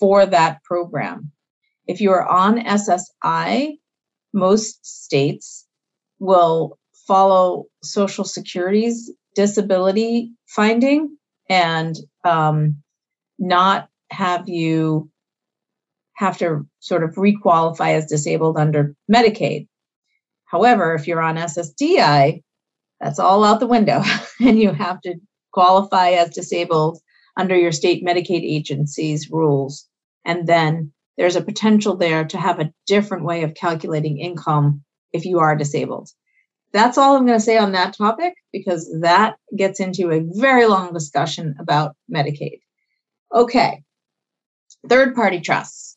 [0.00, 1.30] for that program.
[1.86, 3.78] If you are on SSI,
[4.38, 5.66] most states
[6.18, 11.16] will follow Social Security's disability finding
[11.48, 12.82] and um,
[13.38, 15.10] not have you
[16.14, 19.68] have to sort of requalify as disabled under Medicaid.
[20.46, 22.42] However, if you're on SSDI,
[23.00, 24.02] that's all out the window,
[24.40, 25.14] and you have to
[25.52, 26.98] qualify as disabled
[27.36, 29.86] under your state Medicaid agency's rules.
[30.24, 35.24] And then there's a potential there to have a different way of calculating income if
[35.26, 36.08] you are disabled.
[36.72, 40.66] That's all I'm going to say on that topic because that gets into a very
[40.66, 42.60] long discussion about Medicaid.
[43.34, 43.82] Okay,
[44.88, 45.96] third party trusts.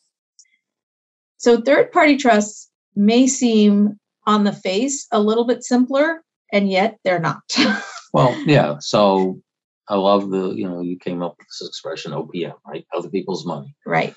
[1.36, 6.98] So, third party trusts may seem on the face a little bit simpler, and yet
[7.04, 7.42] they're not.
[8.12, 8.76] Well, yeah.
[8.80, 9.40] So
[9.88, 12.84] I love the, you know, you came up with this expression OPM, right?
[12.94, 13.74] Other people's money.
[13.86, 14.14] right.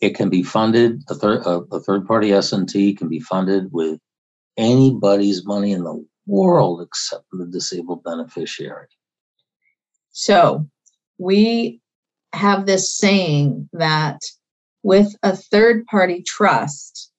[0.00, 3.98] It can be funded, a third, a, a third party SNT can be funded with
[4.56, 8.88] anybody's money in the world except the disabled beneficiary.
[10.12, 10.66] So
[11.18, 11.80] we
[12.32, 14.20] have this saying that
[14.82, 17.10] with a third party trust,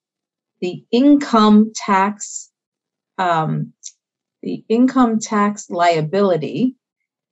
[0.62, 2.52] the income tax,
[3.18, 3.74] um,
[4.42, 6.76] the income tax liability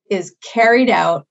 [0.10, 1.28] is carried out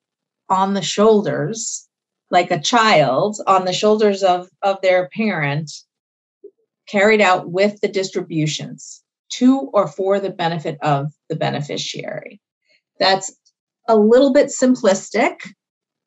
[0.49, 1.88] on the shoulders,
[2.31, 5.71] like a child on the shoulders of, of their parent,
[6.89, 12.41] carried out with the distributions to or for the benefit of the beneficiary.
[12.99, 13.35] That's
[13.89, 15.37] a little bit simplistic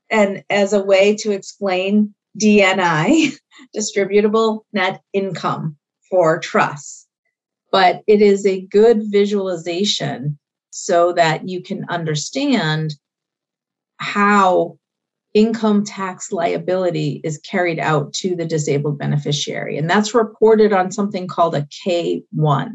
[0.09, 3.34] and as a way to explain DNI,
[3.76, 5.78] distributable net income
[6.09, 7.07] for trusts.
[7.72, 10.38] But it is a good visualization
[10.72, 12.95] so that you can understand
[13.97, 14.78] how
[15.34, 19.77] income tax liability is carried out to the disabled beneficiary.
[19.77, 22.71] And that's reported on something called a K1.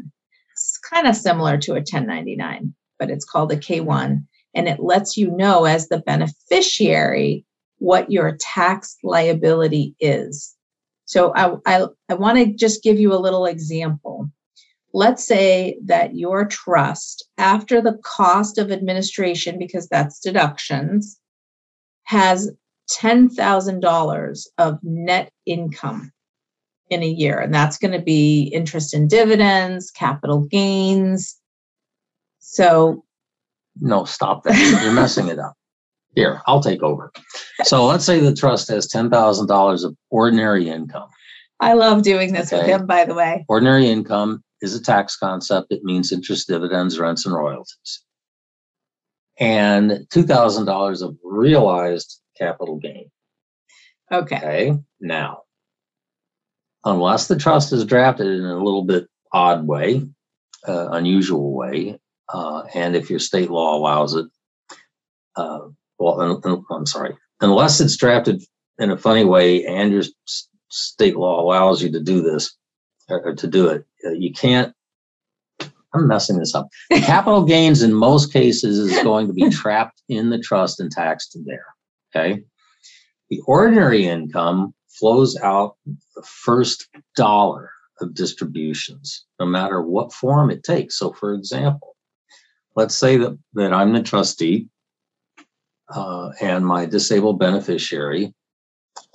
[0.51, 2.73] It's kind of similar to a 1099.
[2.99, 4.25] but it's called a K1.
[4.55, 7.45] And it lets you know as the beneficiary
[7.77, 10.55] what your tax liability is.
[11.05, 14.29] So I, I, I want to just give you a little example.
[14.93, 21.19] Let's say that your trust, after the cost of administration, because that's deductions,
[22.07, 22.49] has
[22.89, 26.11] $10,000 of net income
[26.89, 27.37] in a year.
[27.37, 31.37] And that's going to be interest and dividends, capital gains.
[32.39, 33.03] So,
[33.81, 34.81] no, stop that.
[34.83, 35.53] You're messing it up.
[36.15, 37.11] Here, I'll take over.
[37.63, 41.09] So let's say the trust has $10,000 of ordinary income.
[41.59, 42.61] I love doing this okay.
[42.61, 43.45] with him, by the way.
[43.49, 45.67] Ordinary income is a tax concept.
[45.71, 48.01] It means interest, dividends, rents, and royalties.
[49.39, 53.11] And $2,000 of realized capital gain.
[54.11, 54.37] Okay.
[54.37, 54.73] Okay.
[54.99, 55.43] Now,
[56.83, 60.07] unless the trust is drafted in a little bit odd way,
[60.67, 64.25] uh, unusual way, uh, and if your state law allows it,
[65.35, 65.59] uh,
[65.99, 68.43] well, I'm sorry, unless it's drafted
[68.79, 70.03] in a funny way and your
[70.69, 72.55] state law allows you to do this
[73.09, 74.73] or to do it, uh, you can't.
[75.93, 76.67] I'm messing this up.
[76.91, 81.37] Capital gains in most cases is going to be trapped in the trust and taxed
[81.45, 81.65] there.
[82.15, 82.43] Okay.
[83.29, 85.75] The ordinary income flows out
[86.15, 90.97] the first dollar of distributions, no matter what form it takes.
[90.97, 91.95] So, for example,
[92.75, 94.69] let's say that, that I'm the trustee
[95.89, 98.33] uh, and my disabled beneficiary.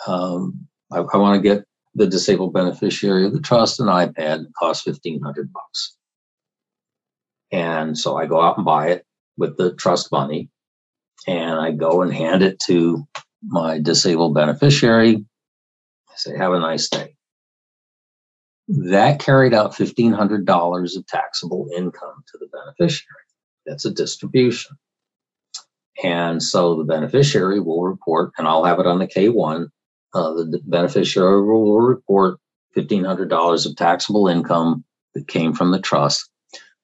[0.06, 1.64] Um, I, I want to get
[1.94, 4.42] the disabled beneficiary of the trust an iPad.
[4.42, 5.96] It costs fifteen hundred bucks,
[7.52, 10.48] and so I go out and buy it with the trust money,
[11.26, 13.06] and I go and hand it to
[13.42, 15.24] my disabled beneficiary.
[16.08, 17.14] I say, "Have a nice day."
[18.68, 23.08] That carried out fifteen hundred dollars of taxable income to the beneficiary.
[23.66, 24.76] That's a distribution.
[26.02, 29.68] And so the beneficiary will report, and I'll have it on the K1.
[30.14, 32.38] Uh, the beneficiary will report
[32.76, 34.84] $1,500 of taxable income
[35.14, 36.28] that came from the trust.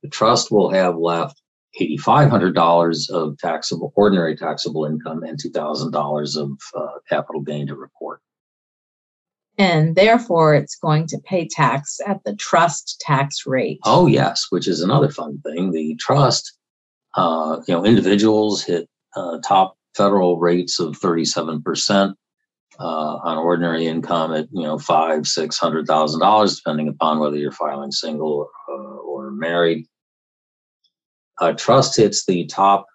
[0.03, 1.41] The trust will have left
[1.81, 8.21] $8,500 of taxable, ordinary taxable income and $2,000 of uh, capital gain to report.
[9.59, 13.81] And therefore, it's going to pay tax at the trust tax rate.
[13.85, 15.73] Oh, yes, which is another fun thing.
[15.73, 16.57] The trust,
[17.17, 22.15] uh, you know, individuals hit uh, top federal rates of 37%
[22.79, 27.37] uh, on ordinary income at you know five six hundred thousand dollars depending upon whether
[27.37, 28.97] you're filing single uh,
[29.39, 29.87] married
[31.41, 32.87] uh, trust hits the top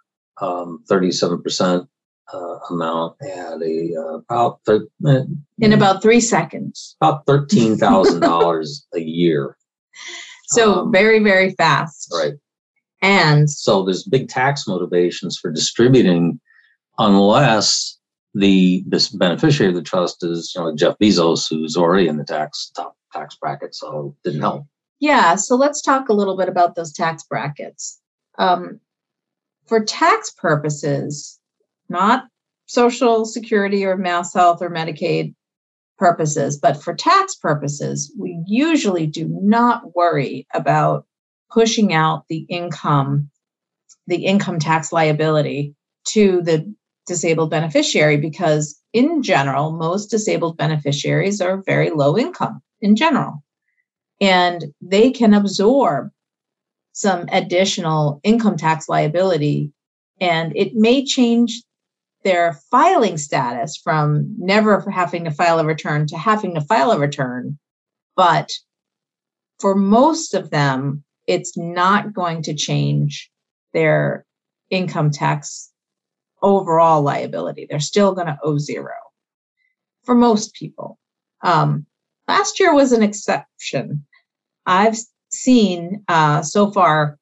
[0.42, 1.88] um, 37%
[2.34, 2.38] uh,
[2.70, 5.24] amount at a uh, about thir- eh,
[5.60, 6.96] in about three seconds.
[7.02, 9.58] about $13000 a year.
[10.48, 12.14] So um, very very fast.
[12.14, 12.34] right.
[13.02, 16.40] And so there's big tax motivations for distributing
[17.00, 17.98] unless
[18.36, 22.24] the this beneficiary of the trust is you know Jeff Bezos who's already in the
[22.24, 24.66] tax top tax bracket so didn't help.
[25.04, 28.00] Yeah, so let's talk a little bit about those tax brackets.
[28.38, 28.80] Um,
[29.68, 31.42] for tax purposes,
[31.90, 32.24] not
[32.68, 35.36] social security or mass health or Medicaid
[35.98, 41.06] purposes, but for tax purposes, we usually do not worry about
[41.52, 43.30] pushing out the income,
[44.08, 45.76] the income tax liability
[46.12, 46.74] to the
[47.08, 53.43] disabled beneficiary because, in general, most disabled beneficiaries are very low income in general.
[54.22, 56.12] And they can absorb
[56.94, 59.72] some additional income tax liability.
[60.22, 61.64] And it may change
[62.24, 67.00] their filing status from never having to file a return to having to file a
[67.00, 67.58] return.
[68.16, 68.52] But
[69.60, 73.32] for most of them, it's not going to change
[73.74, 74.26] their
[74.70, 75.72] income tax
[76.42, 77.66] overall liability.
[77.70, 78.94] They're still going to owe zero
[80.04, 81.00] for most people.
[81.42, 81.86] Um,
[82.28, 84.06] last year was an exception.
[84.66, 84.98] I've
[85.32, 87.18] seen uh, so far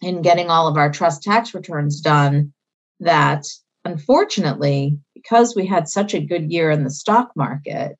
[0.00, 2.52] in getting all of our trust tax returns done
[3.00, 3.44] that
[3.84, 7.96] unfortunately, because we had such a good year in the stock market,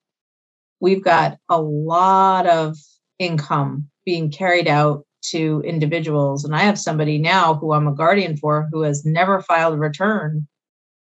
[0.80, 2.76] we've got a lot of
[3.18, 6.44] income being carried out to individuals.
[6.44, 9.78] And I have somebody now who I'm a guardian for who has never filed a
[9.78, 10.48] return,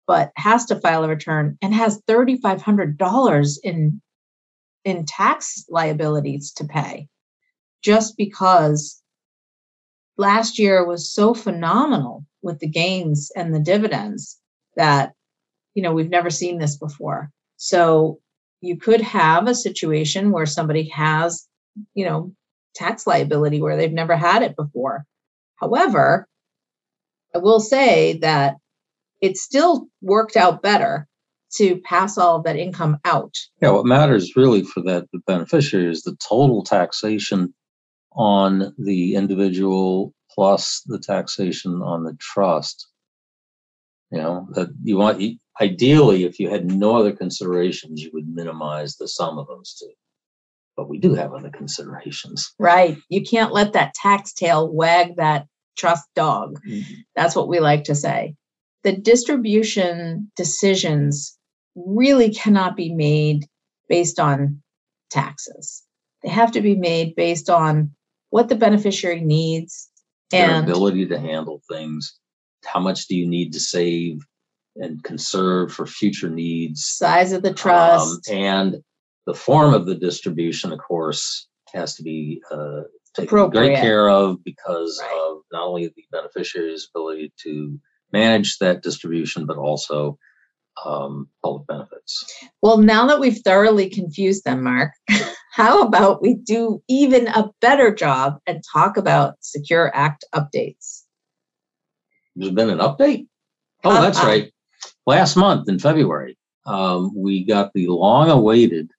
[0.06, 4.02] but has to file a return and has $3,500 in,
[4.84, 7.08] in tax liabilities to pay
[7.82, 9.02] just because
[10.16, 14.38] last year was so phenomenal with the gains and the dividends
[14.76, 15.12] that
[15.74, 18.18] you know we've never seen this before so
[18.60, 21.46] you could have a situation where somebody has
[21.94, 22.32] you know
[22.74, 25.04] tax liability where they've never had it before.
[25.56, 26.26] However,
[27.34, 28.56] I will say that
[29.20, 31.06] it still worked out better
[31.56, 33.34] to pass all of that income out.
[33.60, 37.54] Yeah, what matters really for that the beneficiary is the total taxation
[38.12, 42.88] on the individual plus the taxation on the trust.
[44.10, 45.22] You know, that you want
[45.60, 49.92] ideally if you had no other considerations, you would minimize the sum of those two.
[50.76, 52.52] But we do have other considerations.
[52.58, 52.96] Right.
[53.08, 55.46] You can't let that tax tail wag that
[55.76, 56.58] trust dog.
[56.66, 56.92] Mm-hmm.
[57.14, 58.34] That's what we like to say.
[58.82, 61.38] The distribution decisions
[61.74, 63.46] really cannot be made
[63.88, 64.62] based on
[65.10, 65.82] taxes.
[66.22, 67.92] They have to be made based on
[68.30, 69.90] what the beneficiary needs
[70.30, 72.18] their and ability to handle things.
[72.64, 74.20] How much do you need to save
[74.76, 76.86] and conserve for future needs?
[76.86, 78.30] Size of the trust.
[78.30, 78.76] Um, and
[79.26, 82.82] the form of the distribution, of course, has to be uh,
[83.14, 85.30] taken great care of because right.
[85.30, 87.78] of not only the beneficiary's ability to
[88.12, 90.18] manage that distribution, but also
[90.84, 92.24] um, public benefits.
[92.62, 94.92] Well, now that we've thoroughly confused them, Mark,
[95.52, 101.02] how about we do even a better job and talk about Secure Act updates?
[102.36, 103.26] There's been an update?
[103.84, 104.52] Oh, uh, that's uh, right.
[105.06, 108.90] Last month in February, um, we got the long awaited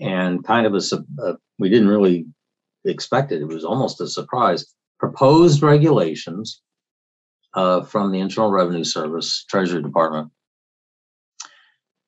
[0.00, 0.82] and kind of a,
[1.22, 2.26] a, we didn't really
[2.84, 3.40] expect it.
[3.40, 4.66] It was almost a surprise.
[4.98, 6.60] Proposed regulations
[7.54, 10.30] uh, from the Internal Revenue Service, Treasury Department,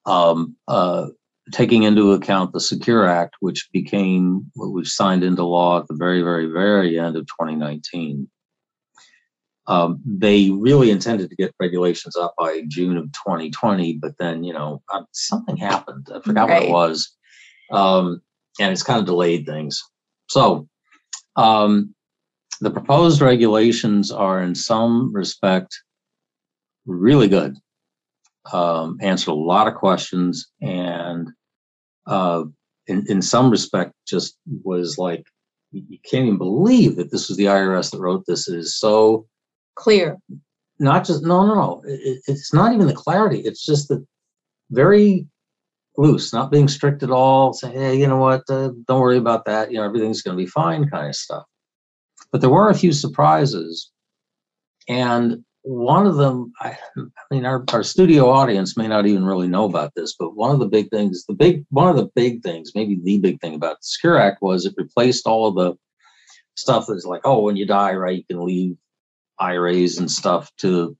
[0.06, 1.08] um, uh,
[1.52, 5.94] taking into account the Secure Act, which became what was signed into law at the
[5.94, 8.28] very, very, very end of 2019.
[9.66, 14.52] Um, they really intended to get regulations up by June of 2020, but then, you
[14.52, 16.08] know, uh, something happened.
[16.14, 16.62] I forgot right.
[16.62, 17.16] what it was.
[17.70, 18.20] Um,
[18.60, 19.82] and it's kind of delayed things.
[20.28, 20.68] So,
[21.36, 21.94] um,
[22.60, 25.74] the proposed regulations are, in some respect,
[26.86, 27.56] really good
[28.52, 31.30] um, answered a lot of questions, and
[32.06, 32.44] uh,
[32.86, 35.24] in, in some respect, just was like,
[35.72, 38.48] you can't even believe that this was the IRS that wrote this.
[38.48, 39.26] It is so
[39.74, 40.16] clear.
[40.78, 41.82] Not just, no, no, no.
[41.86, 43.40] It, it's not even the clarity.
[43.40, 44.04] It's just the
[44.70, 45.26] very
[45.96, 49.44] loose, not being strict at all, say hey, you know what, uh, don't worry about
[49.46, 49.70] that.
[49.70, 51.44] You know, everything's going to be fine kind of stuff.
[52.32, 53.90] But there were a few surprises.
[54.88, 59.48] And one of them, I, I mean, our, our studio audience may not even really
[59.48, 62.42] know about this, but one of the big things, the big, one of the big
[62.42, 65.74] things, maybe the big thing about the Secure Act was it replaced all of the
[66.54, 68.76] stuff that's like, oh, when you die, right, you can leave
[69.38, 70.96] IRAs and stuff to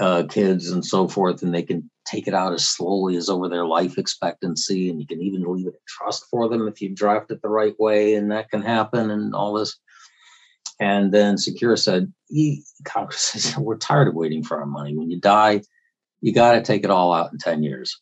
[0.00, 3.48] uh, kids and so forth, and they can take it out as slowly as over
[3.48, 6.88] their life expectancy, and you can even leave it in trust for them if you
[6.88, 9.78] draft it the right way, and that can happen, and all this.
[10.80, 12.12] And then Secure said,
[12.84, 14.96] Congress says, we're tired of waiting for our money.
[14.96, 15.62] When you die,
[16.20, 17.98] you got to take it all out in 10 years.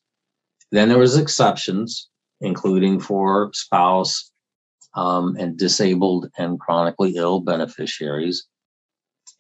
[0.73, 2.09] Then there was exceptions,
[2.41, 4.31] including for spouse
[4.95, 8.47] um, and disabled and chronically ill beneficiaries.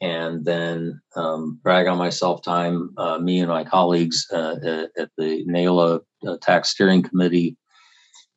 [0.00, 5.44] And then um, brag on myself time, uh, me and my colleagues uh, at the
[5.46, 7.56] NAELA uh, Tax Steering Committee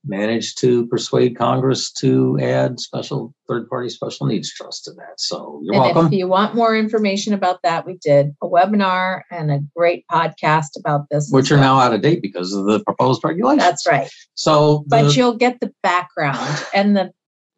[0.06, 5.20] managed to persuade Congress to add special third party special needs trust to that.
[5.20, 6.08] So you're and welcome.
[6.08, 10.78] If you want more information about that, we did a webinar and a great podcast
[10.78, 11.30] about this.
[11.30, 11.78] Which are well.
[11.78, 13.64] now out of date because of the proposed regulations.
[13.64, 14.10] That's right.
[14.36, 17.12] So, the, but you'll get the background and the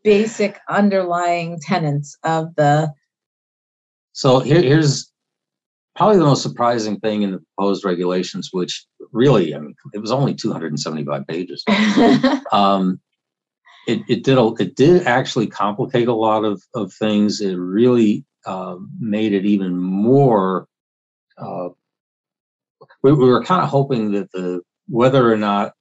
[0.04, 2.92] basic underlying tenets of the.
[4.14, 5.12] So here, here's
[6.00, 10.12] probably the most surprising thing in the proposed regulations, which really, I mean, it was
[10.12, 11.62] only 275 pages.
[12.54, 13.02] um,
[13.86, 17.42] it, it did a, it did actually complicate a lot of, of things.
[17.42, 20.70] It really uh, made it even more.
[21.38, 21.70] Uh,
[23.04, 25.74] we, we were kind of hoping that the whether or not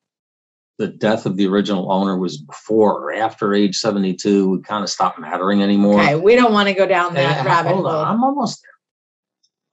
[0.78, 4.90] the death of the original owner was before or after age 72 would kind of
[4.90, 6.00] stop mattering anymore.
[6.00, 7.86] Okay, we don't want to go down that rabbit hole.
[7.86, 8.77] I'm almost there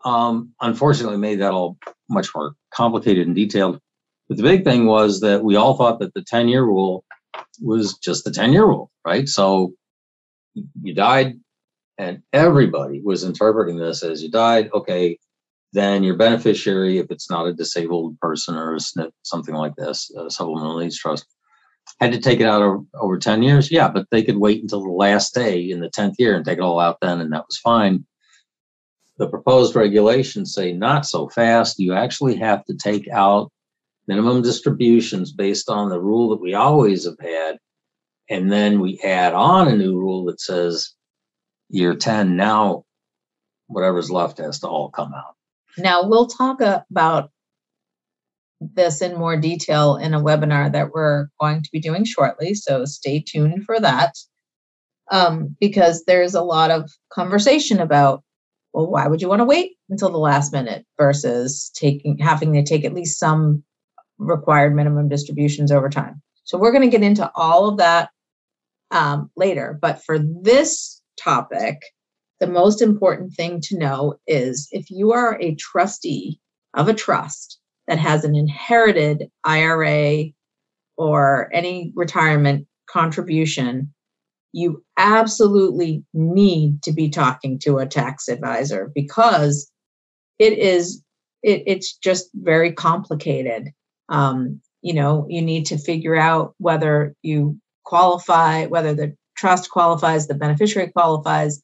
[0.06, 1.78] um, unfortunately made that all
[2.10, 3.80] much more complicated and detailed.
[4.30, 7.04] But the big thing was that we all thought that the 10 year rule
[7.62, 9.28] was just the 10 year rule, right?
[9.28, 9.74] So
[10.54, 11.40] you died,
[11.98, 14.70] and everybody was interpreting this as you died.
[14.74, 15.18] Okay,
[15.74, 20.12] then your beneficiary, if it's not a disabled person or a SNP, something like this,
[20.12, 21.26] a supplemental needs trust,
[22.00, 23.72] had to take it out over, over 10 years.
[23.72, 26.58] Yeah, but they could wait until the last day in the 10th year and take
[26.58, 28.06] it all out then, and that was fine
[29.18, 31.80] the proposed regulations say not so fast.
[31.80, 33.52] You actually have to take out
[34.08, 37.58] minimum distributions based on the rule that we always have had.
[38.30, 40.94] And then we add on a new rule that says
[41.70, 42.86] year 10 now
[43.68, 45.36] whatever's left has to all come out.
[45.78, 47.32] Now, we'll talk about
[48.62, 52.54] this in more detail in a webinar that we're going to be doing shortly.
[52.54, 54.14] So stay tuned for that.
[55.12, 58.24] Um, because there's a lot of conversation about,
[58.76, 62.64] well, why would you want to wait until the last minute versus taking having to
[62.64, 63.64] take at least some
[64.18, 66.22] required minimum distributions over time.
[66.44, 68.10] So we're going to get into all of that
[68.92, 69.80] um, later.
[69.82, 71.78] But for this topic,
[72.42, 76.42] the most important thing to know is if you are a trustee
[76.74, 80.26] of a trust that has an inherited IRA
[80.98, 83.94] or any retirement contribution,
[84.56, 89.70] you absolutely need to be talking to a tax advisor because
[90.40, 91.04] it is
[91.44, 93.74] it, it's just very complicated.
[94.08, 100.28] Um, you know you need to figure out whether you qualify whether the trust qualifies
[100.28, 101.62] the beneficiary qualifies.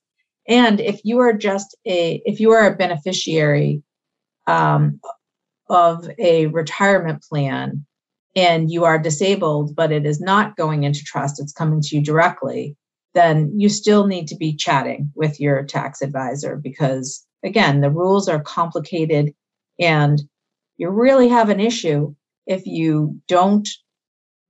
[0.49, 3.83] And if you are just a if you are a beneficiary
[4.47, 4.99] um,
[5.69, 7.85] of a retirement plan
[8.35, 12.03] and you are disabled but it is not going into trust it's coming to you
[12.03, 12.75] directly
[13.14, 18.28] then you still need to be chatting with your tax advisor because again the rules
[18.28, 19.34] are complicated
[19.80, 20.22] and
[20.78, 22.14] you really have an issue
[22.47, 23.68] if you don't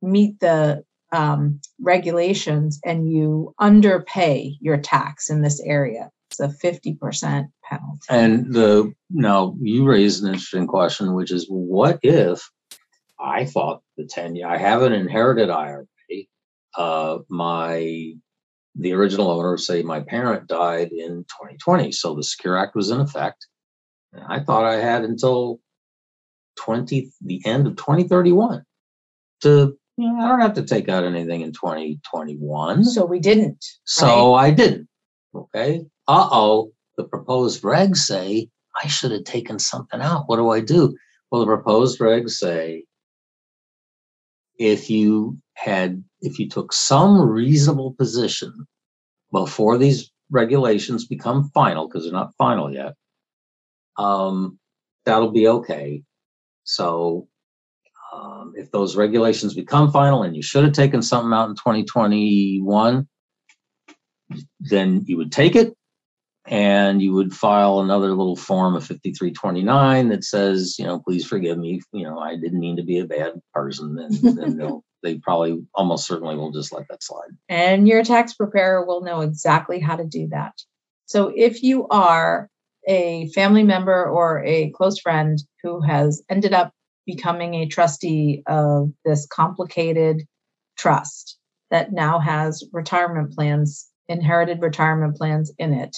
[0.02, 6.10] meet the um, regulations and you underpay your tax in this area.
[6.30, 8.00] It's a 50% penalty.
[8.10, 12.50] And the now you raised an interesting question, which is what if
[13.20, 15.86] I thought the 10 year I have an inherited IRA.
[16.78, 18.14] Uh, my
[18.76, 21.92] the original owner, say my parent died in 2020.
[21.92, 23.48] So the Secure Act was in effect.
[24.14, 25.60] And I thought I had until
[26.58, 28.64] 20 the end of 2031
[29.42, 32.84] to you know, I don't have to take out anything in 2021.
[32.86, 33.64] So we didn't.
[33.86, 34.48] So right?
[34.48, 34.88] I didn't.
[35.36, 35.86] Okay.
[36.08, 36.72] Uh oh.
[36.98, 38.50] The proposed regs say
[38.84, 40.24] I should have taken something out.
[40.28, 40.96] What do I do?
[41.30, 42.86] Well, the proposed regs say
[44.62, 48.68] if you had, if you took some reasonable position
[49.32, 52.94] before these regulations become final, because they're not final yet,
[53.98, 54.60] um,
[55.04, 56.04] that'll be okay.
[56.64, 57.28] So
[58.14, 63.08] um, if those regulations become final and you should have taken something out in 2021,
[64.60, 65.76] then you would take it
[66.46, 71.58] and you would file another little form of 5329 that says, you know, please forgive
[71.58, 71.82] me.
[71.92, 73.98] You know, I didn't mean to be a bad person.
[74.00, 77.30] And then they'll, they probably almost certainly will just let that slide.
[77.50, 80.54] And your tax preparer will know exactly how to do that.
[81.06, 82.50] So if you are
[82.88, 86.74] a family member or a close friend who has ended up
[87.06, 90.24] becoming a trustee of this complicated
[90.78, 91.38] trust
[91.70, 95.96] that now has retirement plans, inherited retirement plans in it,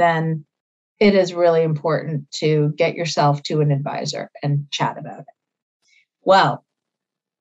[0.00, 0.44] then
[1.00, 5.26] it is really important to get yourself to an advisor and chat about it.
[6.22, 6.64] Well,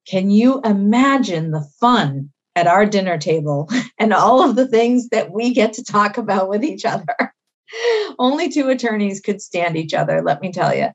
[0.08, 5.32] can you imagine the fun at our dinner table and all of the things that
[5.32, 7.34] we get to talk about with each other?
[8.20, 10.88] Only two attorneys could stand each other, let me tell you.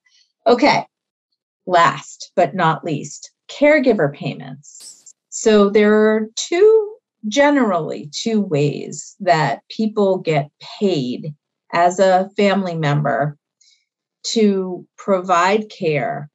[0.46, 0.84] Okay,
[1.66, 5.14] last but not least, caregiver payments.
[5.28, 6.96] So there are two,
[7.28, 10.50] generally, two ways that people get
[10.80, 11.34] paid
[11.74, 13.36] as a family member
[14.28, 16.30] to provide care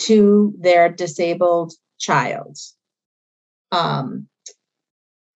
[0.00, 2.58] to their disabled child.
[3.70, 4.26] Um,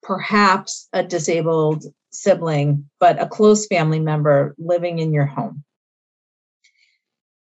[0.03, 5.65] perhaps a disabled sibling, but a close family member living in your home.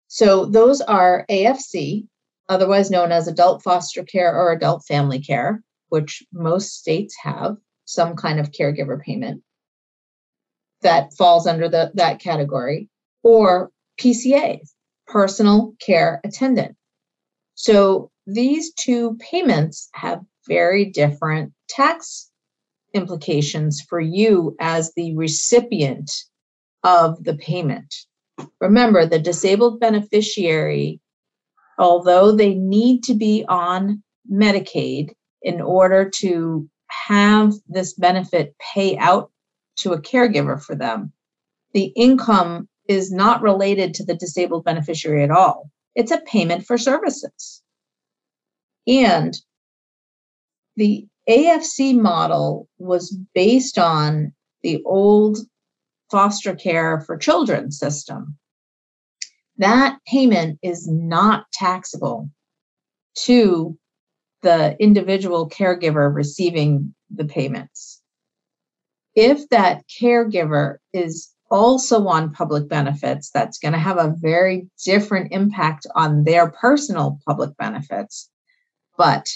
[0.08, 2.08] So those are AFC,
[2.50, 8.16] otherwise known as adult foster care or adult family care, which most states have some
[8.16, 9.44] kind of caregiver payment
[10.84, 12.90] that falls under the, that category,
[13.24, 14.60] or PCA,
[15.08, 16.76] personal care attendant.
[17.56, 22.30] So these two payments have very different tax
[22.94, 26.12] implications for you as the recipient
[26.84, 27.94] of the payment.
[28.60, 31.00] Remember, the disabled beneficiary,
[31.78, 36.70] although they need to be on Medicaid in order to
[37.08, 39.32] have this benefit pay out
[39.78, 41.12] to a caregiver for them,
[41.74, 45.70] the income is not related to the disabled beneficiary at all.
[45.96, 47.62] It's a payment for services.
[48.88, 49.36] And
[50.76, 55.38] the AFC model was based on the old
[56.14, 58.38] foster care for children system,
[59.58, 62.30] that payment is not taxable
[63.16, 63.76] to
[64.44, 68.03] the individual caregiver receiving the payments.
[69.16, 75.32] If that caregiver is also on public benefits, that's going to have a very different
[75.32, 78.30] impact on their personal public benefits.
[78.98, 79.30] But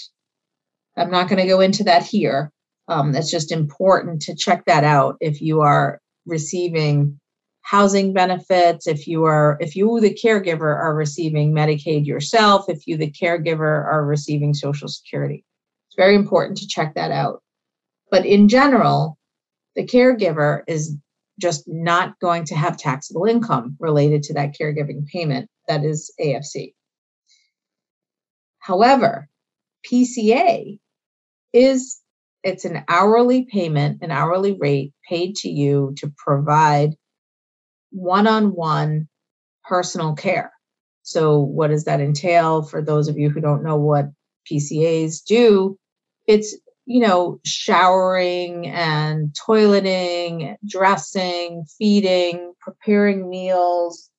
[0.96, 2.50] I'm not going to go into that here.
[2.88, 7.20] Um, just important to check that out if you are receiving
[7.68, 12.96] housing benefits if you are if you the caregiver are receiving medicaid yourself if you
[12.96, 15.44] the caregiver are receiving social security
[15.86, 17.42] it's very important to check that out
[18.10, 19.17] but in general
[19.78, 20.98] the caregiver is
[21.40, 26.74] just not going to have taxable income related to that caregiving payment that is afc
[28.58, 29.30] however
[29.90, 30.78] pca
[31.54, 32.02] is
[32.44, 36.90] it's an hourly payment an hourly rate paid to you to provide
[37.90, 39.08] one on one
[39.64, 40.52] personal care.
[41.02, 44.06] So, what does that entail for those of you who don't know what
[44.50, 45.78] PCAs do?
[46.26, 46.56] It's,
[46.88, 54.10] you know, showering and toileting, dressing, feeding, preparing meals,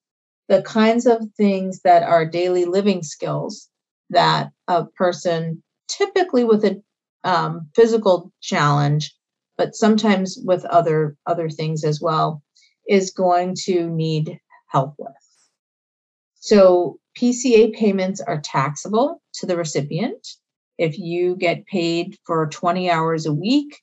[0.47, 3.69] the kinds of things that are daily living skills
[4.11, 6.81] that a person typically with a
[7.23, 9.13] um, physical challenge
[9.59, 12.41] but sometimes with other other things as well
[12.87, 15.11] is going to need help with.
[16.35, 20.25] So, PCA payments are taxable to the recipient.
[20.79, 23.81] If you get paid for 20 hours a week,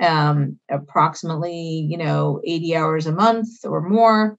[0.00, 4.38] um, approximately, you know, 80 hours a month or more,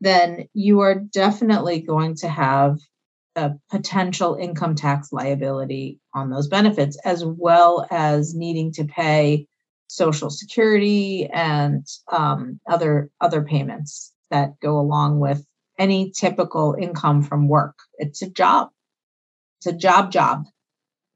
[0.00, 2.78] then you are definitely going to have
[3.36, 9.46] a potential income tax liability on those benefits, as well as needing to pay
[9.86, 15.44] social security and um, other other payments that go along with
[15.78, 17.74] any typical income from work.
[17.98, 18.70] It's a job.
[19.58, 20.44] It's a job job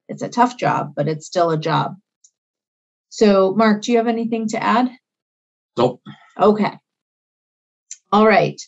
[0.08, 1.96] it's a tough job but it's still a job
[3.08, 4.90] so mark do you have anything to add
[5.76, 6.00] nope
[6.38, 6.72] okay
[8.12, 8.60] all right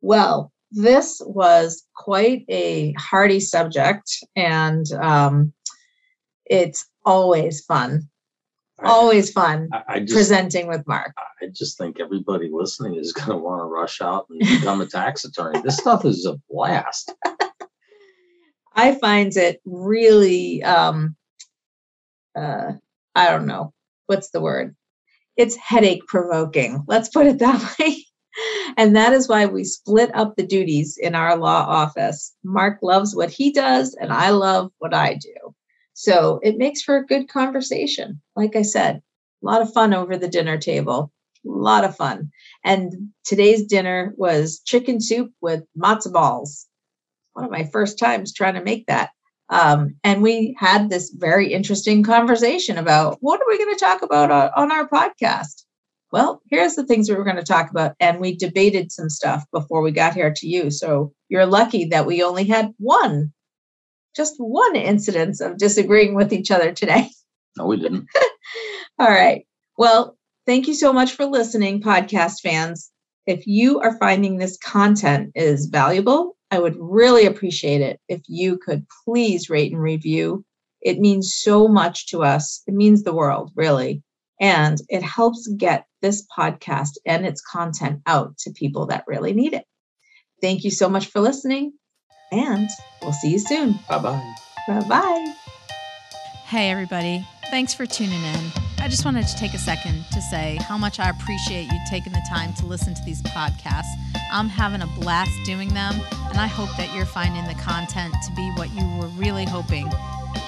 [0.00, 5.52] well this was quite a hearty subject and um,
[6.46, 8.08] it's always fun
[8.84, 11.12] always fun I, I just, presenting with Mark.
[11.42, 14.86] I just think everybody listening is going to want to rush out and become a
[14.86, 15.60] tax attorney.
[15.62, 17.12] This stuff is a blast.
[18.74, 21.16] I find it really, um,
[22.36, 22.72] uh,
[23.14, 23.72] I don't know,
[24.06, 24.74] what's the word?
[25.36, 26.84] It's headache provoking.
[26.86, 28.04] Let's put it that way.
[28.76, 32.34] and that is why we split up the duties in our law office.
[32.44, 35.54] Mark loves what he does, and I love what I do.
[35.94, 38.20] So it makes for a good conversation.
[38.34, 38.96] Like I said,
[39.42, 41.12] a lot of fun over the dinner table.
[41.44, 42.30] A lot of fun.
[42.64, 46.66] And today's dinner was chicken soup with matzo balls.
[47.34, 49.10] One of my first times trying to make that.
[49.48, 54.02] Um, and we had this very interesting conversation about what are we going to talk
[54.02, 55.64] about on our podcast?
[56.10, 57.94] Well, here's the things we were going to talk about.
[58.00, 60.70] And we debated some stuff before we got here to you.
[60.70, 63.32] So you're lucky that we only had one
[64.14, 67.08] just one incidence of disagreeing with each other today.
[67.58, 68.06] No, we didn't.
[68.98, 69.44] All right.
[69.76, 70.16] Well,
[70.46, 72.90] thank you so much for listening, podcast fans.
[73.26, 78.58] If you are finding this content is valuable, I would really appreciate it if you
[78.58, 80.44] could please rate and review.
[80.82, 82.62] It means so much to us.
[82.66, 84.02] It means the world, really.
[84.38, 89.54] And it helps get this podcast and its content out to people that really need
[89.54, 89.64] it.
[90.42, 91.72] Thank you so much for listening
[92.32, 92.68] and
[93.00, 93.78] we'll see you soon.
[93.88, 94.34] Bye bye.
[94.68, 95.34] Bye bye.
[96.44, 97.26] Hey, everybody.
[97.50, 98.71] Thanks for tuning in.
[98.82, 102.12] I just wanted to take a second to say how much I appreciate you taking
[102.12, 103.86] the time to listen to these podcasts.
[104.32, 108.34] I'm having a blast doing them, and I hope that you're finding the content to
[108.34, 109.88] be what you were really hoping.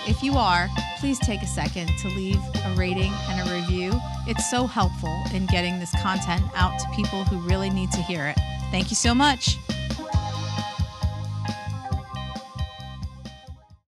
[0.09, 0.69] If you are,
[0.99, 3.93] please take a second to leave a rating and a review.
[4.27, 8.27] It's so helpful in getting this content out to people who really need to hear
[8.27, 8.37] it.
[8.73, 9.59] Thank you so much.